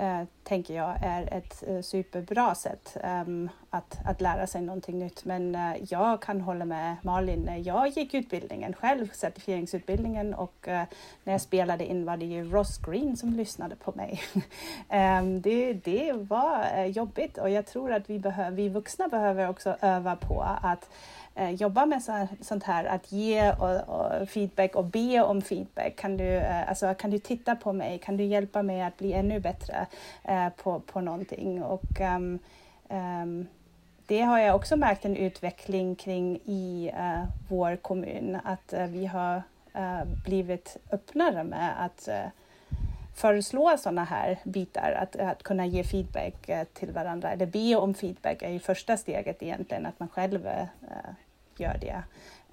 uh, 0.03 0.25
tänker 0.43 0.75
jag 0.75 0.95
är 1.03 1.35
ett 1.35 1.65
uh, 1.69 1.81
superbra 1.81 2.55
sätt 2.55 2.97
um, 3.05 3.49
att, 3.71 3.99
att 4.07 4.21
lära 4.21 4.47
sig 4.47 4.61
någonting 4.61 4.99
nytt. 4.99 5.25
Men 5.25 5.55
uh, 5.55 5.77
jag 5.91 6.23
kan 6.23 6.41
hålla 6.41 6.65
med 6.65 6.97
Malin, 7.03 7.41
när 7.41 7.57
jag 7.57 7.89
gick 7.89 8.15
utbildningen 8.15 8.73
själv, 8.75 9.11
certifieringsutbildningen 9.13 10.35
och 10.35 10.69
när 11.25 11.33
jag 11.33 11.41
spelade 11.41 11.87
in 11.87 12.05
var 12.05 12.17
det 12.17 12.27
ju 12.27 12.51
Ross 12.51 12.79
Green 12.79 13.17
som 13.17 13.33
lyssnade 13.33 13.77
på 13.77 13.93
mig. 13.97 14.21
um, 14.89 15.41
det, 15.43 15.73
det 15.73 16.13
var 16.13 16.85
jobbigt 16.85 17.39
och 17.39 17.51
jag 17.51 17.67
tror 17.67 17.93
att 17.93 18.11
vi, 18.11 18.19
behöver, 18.19 18.57
vi 18.57 18.69
vuxna 18.69 19.09
behöver 19.09 19.49
också 19.49 19.77
öva 19.81 20.17
på 20.17 20.43
att 20.63 20.91
eh, 21.39 21.51
jobba 21.51 21.87
med 21.87 22.03
så, 22.03 22.29
sånt 22.41 22.65
här, 22.65 22.85
att 22.85 23.13
ge 23.13 23.53
och, 23.53 23.89
och 23.89 24.29
feedback 24.29 24.77
och 24.77 24.85
be 24.85 25.21
om 25.21 25.43
feedback. 25.43 25.97
Kan 25.97 26.17
du, 26.17 26.25
eh, 26.25 26.69
alltså, 26.69 26.95
kan 26.95 27.11
du 27.11 27.19
titta 27.19 27.57
på 27.57 27.73
mig? 27.73 27.99
Kan 27.99 28.17
du 28.17 28.25
hjälpa 28.25 28.63
mig 28.63 28.83
att 28.83 28.99
bli 28.99 29.13
ännu 29.13 29.41
bättre 29.41 29.87
eh, 30.25 30.49
på, 30.49 30.81
på 30.81 31.01
någonting? 31.01 31.63
Och, 31.63 32.01
um, 32.01 32.39
um, 32.89 33.47
det 34.07 34.21
har 34.21 34.39
jag 34.39 34.57
också 34.57 34.77
märkt 34.77 35.05
en 35.05 35.17
utveckling 35.17 35.95
kring 35.95 36.37
i 36.45 36.93
uh, 36.99 37.25
vår 37.49 37.77
kommun, 37.77 38.39
att 38.45 38.75
uh, 38.77 38.87
vi 38.87 39.07
har 39.07 39.43
uh, 39.77 40.05
blivit 40.25 40.77
öppnare 40.93 41.45
med 41.45 41.85
att 41.85 42.09
föreslå 43.15 43.77
sådana 43.79 44.05
här 44.05 44.39
bitar, 44.45 44.93
att, 45.03 45.17
att 45.17 45.43
kunna 45.43 45.67
ge 45.67 45.85
feedback 45.85 46.51
till 46.75 46.93
varandra, 46.93 47.31
eller 47.31 47.47
be 47.47 47.77
om 47.77 47.95
feedback 47.95 48.43
är 48.43 48.51
ju 48.51 48.59
första 48.59 48.97
steget 48.97 49.43
egentligen, 49.43 49.87
att 49.87 50.01
man 50.01 50.09
själv 50.09 50.49
gör 51.61 51.79
det. 51.81 52.03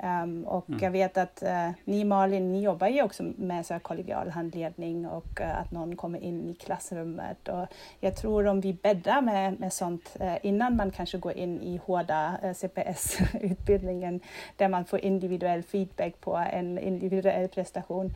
Um, 0.03 0.43
och 0.43 0.69
mm. 0.69 0.79
jag 0.83 0.91
vet 0.91 1.17
att 1.17 1.43
uh, 1.43 1.69
ni 1.85 2.03
Malin, 2.03 2.51
ni 2.51 2.61
jobbar 2.61 2.87
ju 2.87 3.03
också 3.03 3.23
med 3.23 3.65
så 3.65 3.73
här 3.73 3.79
kollegial 3.79 4.29
handledning 4.29 5.07
och 5.07 5.41
uh, 5.41 5.59
att 5.59 5.71
någon 5.71 5.95
kommer 5.95 6.19
in 6.19 6.49
i 6.49 6.53
klassrummet. 6.53 7.47
Och 7.47 7.67
jag 7.99 8.15
tror 8.15 8.47
om 8.47 8.61
vi 8.61 8.73
bäddar 8.73 9.21
med, 9.21 9.59
med 9.59 9.73
sånt 9.73 10.17
uh, 10.21 10.35
innan 10.41 10.75
man 10.75 10.91
kanske 10.91 11.17
går 11.17 11.31
in 11.31 11.61
i 11.61 11.77
hårda 11.85 12.37
CPS-utbildningen 12.55 14.19
där 14.57 14.67
man 14.67 14.85
får 14.85 14.99
individuell 14.99 15.63
feedback 15.63 16.21
på 16.21 16.35
en 16.35 16.77
individuell 16.77 17.47
prestation 17.47 18.13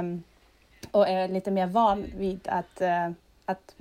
um, 0.00 0.22
och 0.90 1.08
är 1.08 1.28
lite 1.28 1.50
mer 1.50 1.66
van 1.66 2.06
vid 2.16 2.48
att, 2.48 2.82
att 3.44 3.74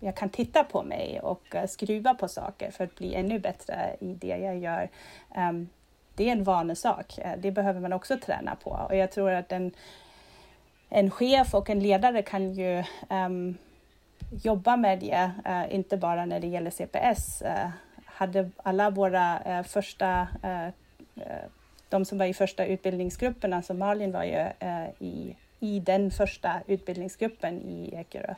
jag 0.00 0.16
kan 0.16 0.28
titta 0.28 0.64
på 0.64 0.82
mig 0.82 1.20
och 1.20 1.54
eh, 1.54 1.66
skruva 1.66 2.14
på 2.14 2.28
saker 2.28 2.70
för 2.70 2.84
att 2.84 2.94
bli 2.94 3.14
ännu 3.14 3.38
bättre 3.38 3.96
i 4.00 4.14
det 4.14 4.36
jag 4.36 4.58
gör. 4.58 4.88
Um, 5.36 5.68
det 6.14 6.28
är 6.28 6.32
en 6.32 6.44
vanesak. 6.44 7.18
Eh, 7.18 7.32
det 7.38 7.50
behöver 7.50 7.80
man 7.80 7.92
också 7.92 8.18
träna 8.18 8.56
på 8.56 8.70
och 8.70 8.96
jag 8.96 9.12
tror 9.12 9.30
att 9.30 9.52
en, 9.52 9.72
en 10.88 11.10
chef 11.10 11.54
och 11.54 11.70
en 11.70 11.80
ledare 11.80 12.22
kan 12.22 12.54
ju 12.54 12.84
um, 13.08 13.58
jobba 14.42 14.76
med 14.76 14.98
det, 14.98 15.30
uh, 15.46 15.74
inte 15.74 15.96
bara 15.96 16.24
när 16.24 16.40
det 16.40 16.46
gäller 16.46 16.70
CPS. 16.70 17.42
Uh, 17.42 17.70
hade 18.04 18.50
alla 18.56 18.90
våra 18.90 19.58
uh, 19.58 19.62
första, 19.62 20.28
de 21.88 22.04
som 22.04 22.18
var 22.18 22.26
i 22.26 22.34
första 22.34 22.66
utbildningsgrupperna, 22.66 23.62
som 23.62 23.78
Malin 23.78 24.12
var 24.12 24.24
ju 24.24 24.46
i, 25.06 25.36
i 25.60 25.80
den 25.80 26.10
första 26.10 26.60
utbildningsgruppen 26.66 27.68
i 27.68 27.94
Ekerö, 27.94 28.34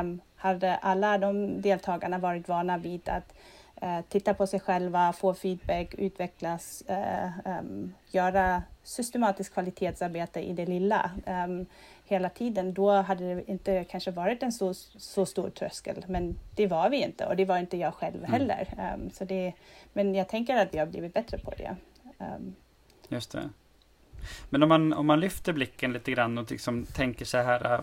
um, 0.00 0.20
hade 0.36 0.76
alla 0.76 1.18
de 1.18 1.60
deltagarna 1.60 2.18
varit 2.18 2.48
vana 2.48 2.78
vid 2.78 3.08
att 3.08 3.34
eh, 3.82 4.00
titta 4.08 4.34
på 4.34 4.46
sig 4.46 4.60
själva, 4.60 5.12
få 5.12 5.34
feedback, 5.34 5.94
utvecklas, 5.94 6.82
eh, 6.82 7.30
um, 7.44 7.94
göra 8.10 8.62
systematiskt 8.82 9.52
kvalitetsarbete 9.52 10.40
i 10.40 10.52
det 10.52 10.66
lilla 10.66 11.10
um, 11.26 11.66
hela 12.04 12.28
tiden, 12.28 12.74
då 12.74 12.90
hade 12.90 13.34
det 13.34 13.50
inte 13.50 13.84
kanske 13.84 14.10
varit 14.10 14.42
en 14.42 14.52
så, 14.52 14.74
så 14.74 15.26
stor 15.26 15.50
tröskel. 15.50 16.04
Men 16.08 16.38
det 16.54 16.66
var 16.66 16.90
vi 16.90 17.02
inte 17.02 17.26
och 17.26 17.36
det 17.36 17.44
var 17.44 17.58
inte 17.58 17.76
jag 17.76 17.94
själv 17.94 18.24
mm. 18.24 18.32
heller. 18.32 18.92
Um, 18.94 19.10
så 19.10 19.24
det, 19.24 19.52
men 19.92 20.14
jag 20.14 20.28
tänker 20.28 20.56
att 20.56 20.74
vi 20.74 20.78
har 20.78 20.86
blivit 20.86 21.14
bättre 21.14 21.38
på 21.38 21.50
det. 21.50 21.76
Just 23.08 23.32
det. 23.32 23.50
Men 24.50 24.62
om 24.62 24.68
man, 24.68 24.92
om 24.92 25.06
man 25.06 25.20
lyfter 25.20 25.52
blicken 25.52 25.92
lite 25.92 26.10
grann 26.10 26.38
och 26.38 26.50
liksom 26.50 26.86
tänker 26.86 27.24
så 27.24 27.38
här, 27.38 27.72
eh, 27.74 27.80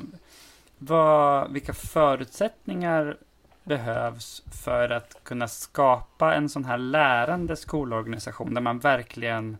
vad, 0.77 1.51
vilka 1.51 1.73
förutsättningar 1.73 3.17
behövs 3.63 4.43
för 4.63 4.89
att 4.89 5.23
kunna 5.23 5.47
skapa 5.47 6.35
en 6.35 6.49
sån 6.49 6.65
här 6.65 6.77
lärande 6.77 7.55
skolorganisation 7.55 8.53
där 8.53 8.61
man 8.61 8.79
verkligen 8.79 9.57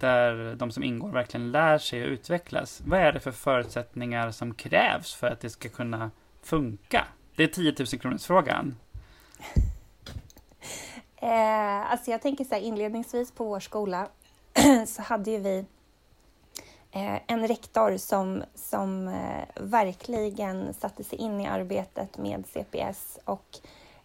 där 0.00 0.54
de 0.54 0.70
som 0.70 0.82
ingår 0.82 1.08
verkligen 1.08 1.52
lär 1.52 1.78
sig 1.78 2.04
och 2.04 2.08
utvecklas. 2.08 2.82
Vad 2.84 3.00
är 3.00 3.12
det 3.12 3.20
för 3.20 3.32
förutsättningar 3.32 4.30
som 4.30 4.54
krävs 4.54 5.14
för 5.14 5.26
att 5.26 5.40
det 5.40 5.50
ska 5.50 5.68
kunna 5.68 6.10
funka? 6.42 7.04
Det 7.36 7.42
är 7.42 7.48
10 7.48 7.74
000 7.78 7.86
kronors 7.86 8.26
frågan. 8.26 8.76
Eh, 11.16 11.90
alltså 11.90 12.10
jag 12.10 12.22
tänker 12.22 12.44
så 12.44 12.54
här 12.54 12.62
inledningsvis 12.62 13.32
på 13.32 13.44
vår 13.44 13.60
skola 13.60 14.08
så 14.86 15.02
hade 15.02 15.30
ju 15.30 15.38
vi 15.38 15.64
Eh, 16.92 17.18
en 17.26 17.48
rektor 17.48 17.96
som, 17.96 18.42
som 18.54 19.08
eh, 19.08 19.44
verkligen 19.54 20.74
satte 20.74 21.04
sig 21.04 21.18
in 21.18 21.40
i 21.40 21.46
arbetet 21.46 22.18
med 22.18 22.44
CPS 22.46 23.18
och 23.24 23.58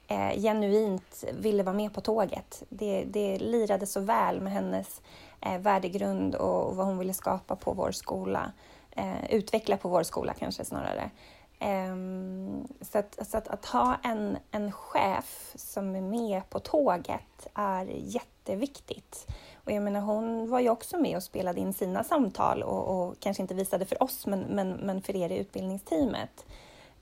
eh, 0.07 0.41
genuint 0.41 1.23
ville 1.33 1.63
vara 1.63 1.75
med 1.75 1.93
på 1.93 2.01
tåget. 2.01 2.63
Det, 2.69 3.03
det 3.03 3.37
lirade 3.37 3.85
så 3.85 3.99
väl 3.99 4.41
med 4.41 4.53
hennes 4.53 5.01
eh, 5.41 5.59
värdegrund 5.59 6.35
och 6.35 6.75
vad 6.75 6.85
hon 6.85 6.97
ville 6.97 7.13
skapa 7.13 7.55
på 7.55 7.73
vår 7.73 7.91
skola. 7.91 8.51
Eh, 8.91 9.25
utveckla 9.29 9.77
på 9.77 9.89
vår 9.89 10.03
skola 10.03 10.33
kanske 10.33 10.65
snarare. 10.65 11.11
Ehm, 11.59 12.67
så, 12.81 12.97
att, 12.97 13.27
så 13.27 13.37
att, 13.37 13.47
att, 13.47 13.65
ha 13.65 13.95
en, 14.03 14.37
en 14.51 14.71
chef 14.71 15.51
som 15.55 15.95
är 15.95 16.01
med 16.01 16.49
på 16.49 16.59
tåget 16.59 17.47
är 17.53 17.85
jätteviktigt. 17.85 19.27
Och 19.65 19.71
jag 19.71 19.83
menar, 19.83 20.01
hon 20.01 20.49
var 20.49 20.59
ju 20.59 20.69
också 20.69 20.97
med 20.97 21.17
och 21.17 21.23
spelade 21.23 21.59
in 21.59 21.73
sina 21.73 22.03
samtal 22.03 22.63
och, 22.63 23.07
och 23.07 23.19
kanske 23.19 23.41
inte 23.41 23.53
visade 23.53 23.85
för 23.85 24.03
oss, 24.03 24.25
men, 24.25 24.39
men, 24.39 24.71
men 24.71 25.01
för 25.01 25.15
er 25.15 25.31
i 25.31 25.37
utbildningsteamet. 25.37 26.45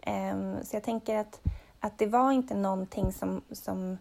Um, 0.07 0.57
så 0.63 0.75
jag 0.75 0.83
tänker 0.83 1.17
att, 1.17 1.41
att 1.79 1.97
det 1.97 2.07
var 2.07 2.31
inte 2.31 2.55
någonting 2.55 3.13
som, 3.13 3.41
som 3.51 3.97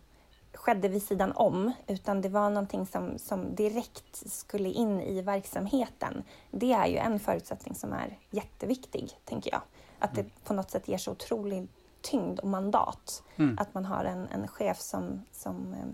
skedde 0.54 0.88
vid 0.88 1.02
sidan 1.02 1.32
om, 1.32 1.72
utan 1.86 2.20
det 2.20 2.28
var 2.28 2.50
någonting 2.50 2.86
som, 2.86 3.18
som 3.18 3.54
direkt 3.54 4.32
skulle 4.32 4.68
in 4.68 5.00
i 5.00 5.22
verksamheten. 5.22 6.22
Det 6.50 6.72
är 6.72 6.86
ju 6.86 6.96
en 6.96 7.20
förutsättning 7.20 7.74
som 7.74 7.92
är 7.92 8.18
jätteviktig, 8.30 9.18
tänker 9.24 9.50
jag. 9.50 9.62
Att 9.98 10.14
det 10.14 10.24
på 10.44 10.54
något 10.54 10.70
sätt 10.70 10.88
ger 10.88 10.98
så 10.98 11.10
otrolig 11.10 11.68
tyngd 12.00 12.40
och 12.40 12.48
mandat. 12.48 13.22
Mm. 13.36 13.58
Att 13.58 13.74
man 13.74 13.84
har 13.84 14.04
en, 14.04 14.28
en 14.28 14.48
chef 14.48 14.80
som, 14.80 15.22
som 15.32 15.72
eh, 15.72 15.80
eh 15.80 15.86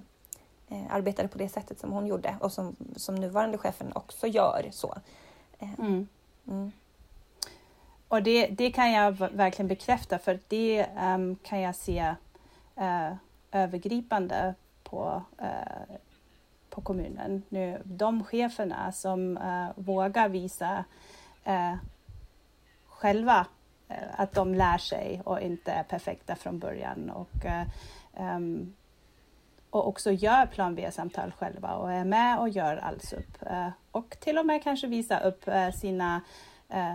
arbetade 0.90 1.28
på 1.28 1.38
det 1.38 1.48
sättet 1.48 1.78
som 1.78 1.92
hon 1.92 2.06
gjorde 2.06 2.36
och 2.40 2.52
som, 2.52 2.76
som 2.96 3.14
nuvarande 3.14 3.58
chefen 3.58 3.92
också 3.92 4.26
gör 4.26 4.68
så. 4.72 4.94
Eh, 5.58 5.78
mm. 5.78 6.08
Mm. 6.48 6.72
Och 8.08 8.22
det, 8.22 8.46
det 8.46 8.70
kan 8.70 8.92
jag 8.92 9.12
verkligen 9.12 9.68
bekräfta 9.68 10.18
för 10.18 10.38
det 10.48 10.86
um, 11.02 11.36
kan 11.36 11.60
jag 11.60 11.74
se 11.74 12.14
uh, 12.80 13.14
övergripande 13.52 14.54
på, 14.82 15.22
uh, 15.42 15.96
på 16.70 16.80
kommunen. 16.80 17.42
Nu, 17.48 17.82
de 17.84 18.24
cheferna 18.24 18.92
som 18.92 19.36
uh, 19.36 19.68
vågar 19.76 20.28
visa 20.28 20.84
själva 22.88 23.46
att 24.16 24.32
de 24.32 24.54
lär 24.54 24.78
sig 24.78 25.22
och 25.24 25.40
inte 25.40 25.72
är 25.72 25.82
perfekta 25.82 26.36
från 26.36 26.58
början 26.58 27.10
och, 27.10 27.44
um, 28.16 28.74
och 29.70 29.88
också 29.88 30.10
gör 30.10 30.46
plan 30.46 30.74
B-samtal 30.74 31.32
själva 31.38 31.74
och 31.74 31.92
är 31.92 32.04
med 32.04 32.38
och 32.38 32.48
gör 32.48 32.76
alls 32.76 33.12
upp 33.12 33.42
eh, 33.46 33.68
och 33.92 34.16
till 34.20 34.38
och 34.38 34.46
med 34.46 34.62
kanske 34.62 34.86
visa 34.86 35.20
upp 35.20 35.48
eh, 35.48 35.70
sina 35.70 36.20
eh, 36.68 36.94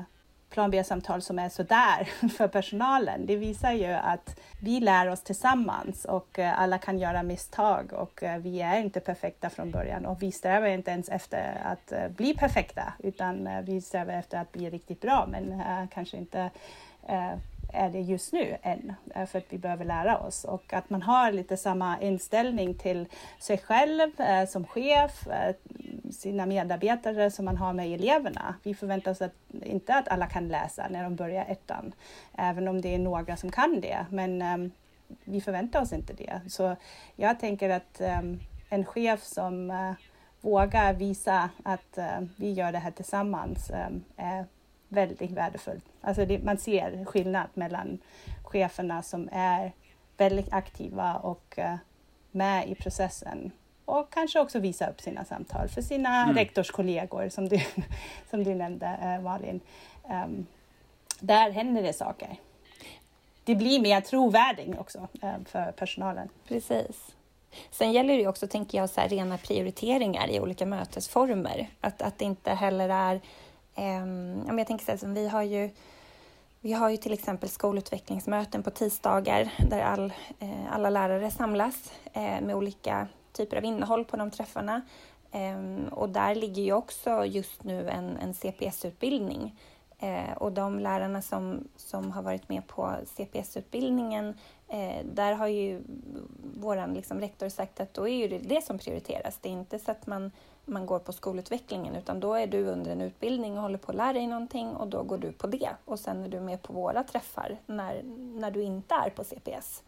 plan 0.49 0.71
B-samtal 0.71 1.21
som 1.21 1.39
är 1.39 1.49
sådär 1.49 2.03
för 2.37 2.47
personalen. 2.47 3.25
Det 3.25 3.35
visar 3.35 3.71
ju 3.71 3.91
att 3.93 4.39
vi 4.61 4.79
lär 4.79 5.09
oss 5.09 5.23
tillsammans 5.23 6.05
och 6.05 6.39
alla 6.39 6.77
kan 6.77 6.99
göra 6.99 7.23
misstag 7.23 7.93
och 7.93 8.23
vi 8.39 8.61
är 8.61 8.79
inte 8.79 8.99
perfekta 8.99 9.49
från 9.49 9.71
början 9.71 10.05
och 10.05 10.21
vi 10.21 10.31
strävar 10.31 10.67
inte 10.67 10.91
ens 10.91 11.09
efter 11.09 11.61
att 11.65 12.15
bli 12.15 12.33
perfekta 12.33 12.93
utan 12.99 13.49
vi 13.65 13.81
strävar 13.81 14.13
efter 14.13 14.37
att 14.37 14.51
bli 14.51 14.69
riktigt 14.69 15.01
bra 15.01 15.27
men 15.31 15.63
kanske 15.87 16.17
inte 16.17 16.49
är 17.73 17.89
det 17.89 17.99
just 17.99 18.33
nu 18.33 18.57
än, 18.61 18.93
eh, 19.15 19.25
för 19.25 19.37
att 19.39 19.45
vi 19.49 19.57
behöver 19.57 19.85
lära 19.85 20.17
oss. 20.17 20.43
Och 20.43 20.73
att 20.73 20.89
man 20.89 21.01
har 21.01 21.31
lite 21.31 21.57
samma 21.57 22.01
inställning 22.01 22.73
till 22.73 23.07
sig 23.39 23.57
själv 23.57 24.21
eh, 24.21 24.47
som 24.47 24.65
chef, 24.65 25.27
eh, 25.27 25.55
sina 26.11 26.45
medarbetare 26.45 27.31
som 27.31 27.45
man 27.45 27.57
har 27.57 27.73
med 27.73 27.93
eleverna. 27.93 28.55
Vi 28.63 28.73
förväntar 28.73 29.11
oss 29.11 29.21
att, 29.21 29.35
inte 29.63 29.95
att 29.95 30.07
alla 30.07 30.27
kan 30.27 30.47
läsa 30.47 30.87
när 30.89 31.03
de 31.03 31.15
börjar 31.15 31.45
ettan, 31.45 31.93
även 32.37 32.67
om 32.67 32.81
det 32.81 32.95
är 32.95 32.99
några 32.99 33.37
som 33.37 33.51
kan 33.51 33.81
det. 33.81 34.05
Men 34.09 34.41
eh, 34.41 34.71
vi 35.23 35.41
förväntar 35.41 35.81
oss 35.81 35.93
inte 35.93 36.13
det. 36.13 36.41
Så 36.47 36.75
jag 37.15 37.39
tänker 37.39 37.69
att 37.69 38.01
eh, 38.01 38.21
en 38.69 38.85
chef 38.85 39.23
som 39.23 39.73
vågar 40.41 40.93
visa 40.93 41.49
att 41.63 41.99
vi 42.35 42.51
gör 42.51 42.71
det 42.71 42.77
här 42.77 42.91
tillsammans 42.91 43.71
är 44.17 44.45
väldigt 44.93 45.31
värdefullt. 45.31 45.85
Alltså 46.01 46.25
det, 46.25 46.43
man 46.43 46.57
ser 46.57 47.05
skillnad 47.05 47.47
mellan 47.53 47.97
cheferna 48.43 49.01
som 49.01 49.29
är 49.31 49.71
väldigt 50.17 50.53
aktiva 50.53 51.15
och 51.15 51.55
uh, 51.57 51.75
med 52.31 52.69
i 52.69 52.75
processen 52.75 53.51
och 53.85 54.09
kanske 54.13 54.39
också 54.39 54.59
visa 54.59 54.88
upp 54.88 55.01
sina 55.01 55.25
samtal 55.25 55.67
för 55.67 55.81
sina 55.81 56.23
mm. 56.23 56.35
rektorskollegor 56.35 57.29
som 57.29 57.50
du, 57.50 57.59
som 58.29 58.43
du 58.43 58.55
nämnde 58.55 59.00
uh, 59.03 59.23
Malin. 59.23 59.59
Um, 60.09 60.45
där 61.19 61.51
händer 61.51 61.83
det 61.83 61.93
saker. 61.93 62.38
Det 63.43 63.55
blir 63.55 63.81
mer 63.81 64.01
trovärdigt 64.01 64.79
också 64.79 65.07
uh, 65.23 65.35
för 65.45 65.71
personalen. 65.71 66.29
Precis. 66.47 67.15
Sen 67.71 67.91
gäller 67.91 68.17
det 68.17 68.27
också, 68.27 68.47
tänker 68.47 68.77
jag, 68.77 68.89
så 68.89 69.01
här, 69.01 69.09
rena 69.09 69.38
prioriteringar 69.38 70.29
i 70.29 70.39
olika 70.39 70.65
mötesformer. 70.65 71.69
Att, 71.81 72.01
att 72.01 72.19
det 72.19 72.25
inte 72.25 72.51
heller 72.51 72.89
är 72.89 73.21
Um, 73.75 74.57
jag 74.57 74.67
tänker 74.67 74.97
så 74.97 75.05
här, 75.05 75.13
vi 75.13 75.27
har 75.27 75.43
ju 75.43 75.69
vi 76.65 76.73
har 76.73 76.89
ju 76.89 76.97
till 76.97 77.13
exempel 77.13 77.49
skolutvecklingsmöten 77.49 78.63
på 78.63 78.69
tisdagar 78.69 79.53
där 79.69 79.81
all, 79.81 80.13
eh, 80.39 80.73
alla 80.73 80.89
lärare 80.89 81.31
samlas 81.31 81.91
eh, 82.13 82.41
med 82.41 82.55
olika 82.55 83.07
typer 83.31 83.57
av 83.57 83.63
innehåll 83.65 84.05
på 84.05 84.17
de 84.17 84.31
träffarna. 84.31 84.81
Eh, 85.31 85.93
och 85.93 86.09
där 86.09 86.36
ligger 86.36 86.63
ju 86.63 86.73
också 86.73 87.25
just 87.25 87.63
nu 87.63 87.89
en, 87.89 88.17
en 88.17 88.33
CPS-utbildning. 88.33 89.55
Eh, 89.99 90.33
och 90.38 90.51
de 90.51 90.79
lärarna 90.79 91.21
som, 91.21 91.67
som 91.75 92.12
har 92.12 92.21
varit 92.21 92.49
med 92.49 92.67
på 92.67 92.91
CPS-utbildningen, 93.05 94.33
eh, 94.67 95.05
där 95.13 95.33
har 95.33 95.47
ju 95.47 95.81
vår 96.55 96.93
liksom, 96.93 97.19
rektor 97.19 97.49
sagt 97.49 97.79
att 97.79 97.93
då 97.93 98.07
är 98.07 98.29
det 98.29 98.38
det 98.38 98.63
som 98.63 98.77
prioriteras. 98.77 99.38
Det 99.41 99.49
är 99.49 99.53
inte 99.53 99.79
så 99.79 99.91
att 99.91 100.07
man 100.07 100.31
man 100.65 100.86
går 100.86 100.99
på 100.99 101.13
skolutvecklingen 101.13 101.95
utan 101.95 102.19
då 102.19 102.34
är 102.34 102.47
du 102.47 102.65
under 102.65 102.91
en 102.91 103.02
utbildning 103.02 103.56
och 103.56 103.62
håller 103.62 103.78
på 103.78 103.91
att 103.91 103.97
lära 103.97 104.13
dig 104.13 104.28
någonting 104.28 104.67
och 104.67 104.88
då 104.88 105.04
går 105.04 105.17
du 105.17 105.32
på 105.32 105.47
det 105.47 105.69
och 105.86 105.99
sen 105.99 106.23
är 106.23 106.30
du 106.30 106.39
med 106.39 106.62
på 106.62 106.73
våra 106.73 107.04
träffar 107.04 107.58
när, 107.65 108.02
när 108.39 108.52
du 108.52 108.63
inte 108.63 108.95
är 108.95 109.10
på 109.10 109.23
CPS. 109.23 109.84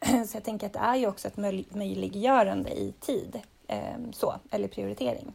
Så 0.26 0.36
jag 0.36 0.44
tänker 0.44 0.66
att 0.66 0.72
det 0.72 0.78
är 0.78 0.96
ju 0.96 1.06
också 1.06 1.28
ett 1.28 1.36
möjliggörande 1.74 2.70
i 2.70 2.92
tid, 3.00 3.40
ehm, 3.66 4.12
så, 4.12 4.34
eller 4.50 4.68
prioritering. 4.68 5.32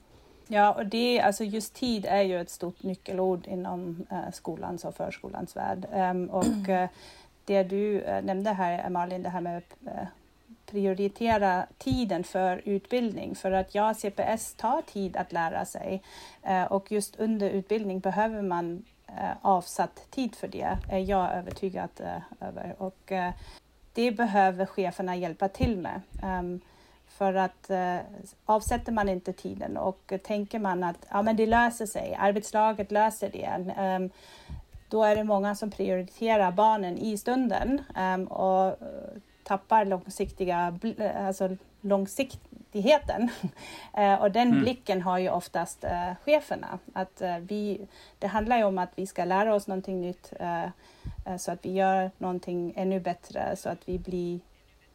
Ja, 0.48 0.74
och 0.74 0.86
det, 0.86 1.22
alltså 1.22 1.44
just 1.44 1.74
tid 1.74 2.06
är 2.06 2.22
ju 2.22 2.42
ett 2.42 2.50
stort 2.50 2.84
nyckelord 2.84 3.48
inom 3.48 4.06
uh, 4.12 4.32
skolans 4.34 4.86
och 4.86 4.96
förskolans 4.96 5.56
värld. 5.56 5.88
Um, 5.94 6.30
och 6.30 6.70
uh, 6.70 6.86
det 7.46 7.64
du 7.64 8.02
uh, 8.02 8.22
nämnde 8.22 8.50
här, 8.50 8.90
Malin, 8.90 9.24
det 9.24 9.30
här 9.30 9.42
med 9.42 9.62
prioritera 10.76 11.66
tiden 11.78 12.24
för 12.24 12.62
utbildning 12.66 13.36
för 13.36 13.52
att 13.52 13.76
ja, 13.76 13.94
CPS 13.94 14.54
tar 14.54 14.82
tid 14.82 15.18
att 15.18 15.34
lära 15.34 15.66
sig 15.66 16.02
eh, 16.44 16.64
och 16.64 16.92
just 16.92 17.16
under 17.16 17.50
utbildning 17.50 18.00
behöver 18.00 18.42
man 18.42 18.86
eh, 19.08 19.32
avsatt 19.42 20.12
tid 20.12 20.36
för 20.36 20.48
det, 20.48 20.78
är 20.90 21.00
jag 21.00 21.34
övertygad 21.34 21.90
eh, 22.00 22.48
över. 22.48 22.76
Och 22.78 23.12
det 23.94 24.12
behöver 24.12 24.66
cheferna 24.66 25.16
hjälpa 25.16 25.48
till 25.48 25.78
med. 25.78 26.02
Ehm, 26.24 26.62
för 27.08 27.34
att 27.34 27.72
avsätter 28.46 28.92
man 28.92 29.10
inte 29.10 29.34
tiden 29.34 29.78
och 29.78 30.14
tänker 30.24 30.60
man 30.60 30.84
att 30.84 31.08
ja, 31.10 31.22
men 31.22 31.36
det 31.36 31.46
löser 31.46 31.86
sig, 31.86 32.16
arbetslaget 32.20 32.92
löser 32.92 33.30
det, 33.30 33.74
ehm, 33.78 34.10
då 34.90 35.04
är 35.04 35.16
det 35.16 35.24
många 35.24 35.56
som 35.56 35.72
prioriterar 35.72 36.52
barnen 36.52 36.98
i 36.98 37.18
stunden 37.18 37.82
ehm, 37.96 38.28
och 38.28 38.78
tappar 39.46 39.86
långsiktiga, 39.86 40.80
alltså 41.18 41.58
långsiktigheten. 41.82 43.30
Eh, 43.98 44.22
och 44.22 44.32
den 44.32 44.48
mm. 44.48 44.62
blicken 44.62 45.02
har 45.02 45.18
ju 45.18 45.30
oftast 45.30 45.84
uh, 45.84 46.14
cheferna. 46.26 46.80
Att, 46.94 47.22
uh, 47.22 47.38
vi, 47.38 47.88
det 48.20 48.28
handlar 48.28 48.58
ju 48.58 48.64
om 48.64 48.78
att 48.78 48.90
vi 48.96 49.08
ska 49.08 49.26
lära 49.26 49.56
oss 49.56 49.68
någonting 49.68 50.02
nytt 50.02 50.34
uh, 50.42 51.38
så 51.38 51.52
att 51.52 51.66
vi 51.66 51.72
gör 51.72 52.12
någonting 52.18 52.74
ännu 52.76 53.00
bättre 53.00 53.56
så 53.56 53.70
att 53.70 53.78
vi 53.90 54.00
blir 54.00 54.40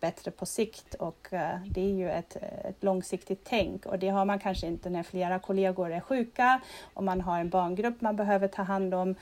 bättre 0.00 0.30
på 0.30 0.46
sikt 0.46 0.94
och 0.94 1.28
det 1.66 1.80
är 1.80 1.94
ju 1.94 2.10
ett, 2.10 2.36
ett 2.64 2.82
långsiktigt 2.82 3.40
tänk 3.44 3.86
och 3.86 3.98
det 3.98 4.08
har 4.08 4.24
man 4.24 4.38
kanske 4.38 4.66
inte 4.66 4.90
när 4.90 5.02
flera 5.02 5.38
kollegor 5.38 5.92
är 5.92 6.00
sjuka 6.00 6.60
och 6.94 7.04
man 7.04 7.20
har 7.20 7.40
en 7.40 7.48
barngrupp 7.48 8.00
man 8.00 8.16
behöver 8.16 8.48
ta 8.48 8.62
hand 8.62 8.94
om. 8.94 9.14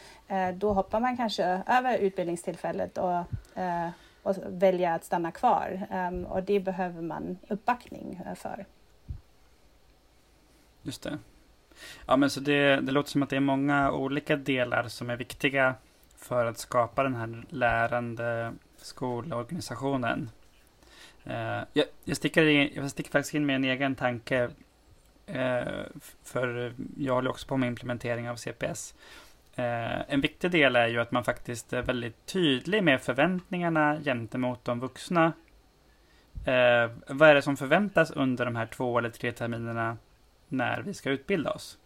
Då 0.54 0.72
hoppar 0.72 1.00
man 1.00 1.16
kanske 1.16 1.44
över 1.66 1.98
utbildningstillfället 1.98 2.98
och 2.98 3.24
och 4.28 4.36
välja 4.48 4.94
att 4.94 5.04
stanna 5.04 5.32
kvar. 5.32 5.86
Um, 5.90 6.24
och 6.24 6.42
det 6.42 6.60
behöver 6.60 7.02
man 7.02 7.38
uppbackning 7.48 8.20
eh, 8.26 8.34
för. 8.34 8.66
Just 10.82 11.02
det. 11.02 11.18
Ja, 12.06 12.16
men 12.16 12.30
så 12.30 12.40
det, 12.40 12.80
det 12.80 12.92
låter 12.92 13.10
som 13.10 13.22
att 13.22 13.30
det 13.30 13.36
är 13.36 13.40
många 13.40 13.92
olika 13.92 14.36
delar 14.36 14.88
som 14.88 15.10
är 15.10 15.16
viktiga 15.16 15.74
för 16.16 16.46
att 16.46 16.58
skapa 16.58 17.02
den 17.02 17.14
här 17.14 17.44
lärande 17.48 18.52
skolorganisationen. 18.76 20.30
Eh, 21.24 21.62
jag, 21.72 21.86
jag, 22.04 22.16
sticker 22.16 22.46
in, 22.46 22.70
jag 22.74 22.90
sticker 22.90 23.10
faktiskt 23.10 23.34
in 23.34 23.46
med 23.46 23.56
en 23.56 23.64
egen 23.64 23.94
tanke. 23.94 24.50
Eh, 25.26 25.84
för 26.22 26.74
jag 26.96 27.14
håller 27.14 27.30
också 27.30 27.46
på 27.46 27.56
med 27.56 27.66
implementering 27.66 28.30
av 28.30 28.36
CPS. 28.36 28.94
Eh, 29.58 30.00
en 30.08 30.20
viktig 30.20 30.50
del 30.50 30.76
är 30.76 30.86
ju 30.86 31.00
att 31.00 31.12
man 31.12 31.24
faktiskt 31.24 31.72
är 31.72 31.82
väldigt 31.82 32.26
tydlig 32.26 32.82
med 32.82 33.00
förväntningarna 33.00 34.00
gentemot 34.04 34.64
de 34.64 34.80
vuxna. 34.80 35.32
Eh, 36.44 36.90
vad 37.08 37.28
är 37.28 37.34
det 37.34 37.42
som 37.42 37.56
förväntas 37.56 38.10
under 38.10 38.44
de 38.44 38.56
här 38.56 38.66
två 38.66 38.98
eller 38.98 39.10
tre 39.10 39.32
terminerna 39.32 39.96
när 40.48 40.82
vi 40.82 40.94
ska 40.94 41.10
utbilda 41.10 41.50
oss? 41.50 41.78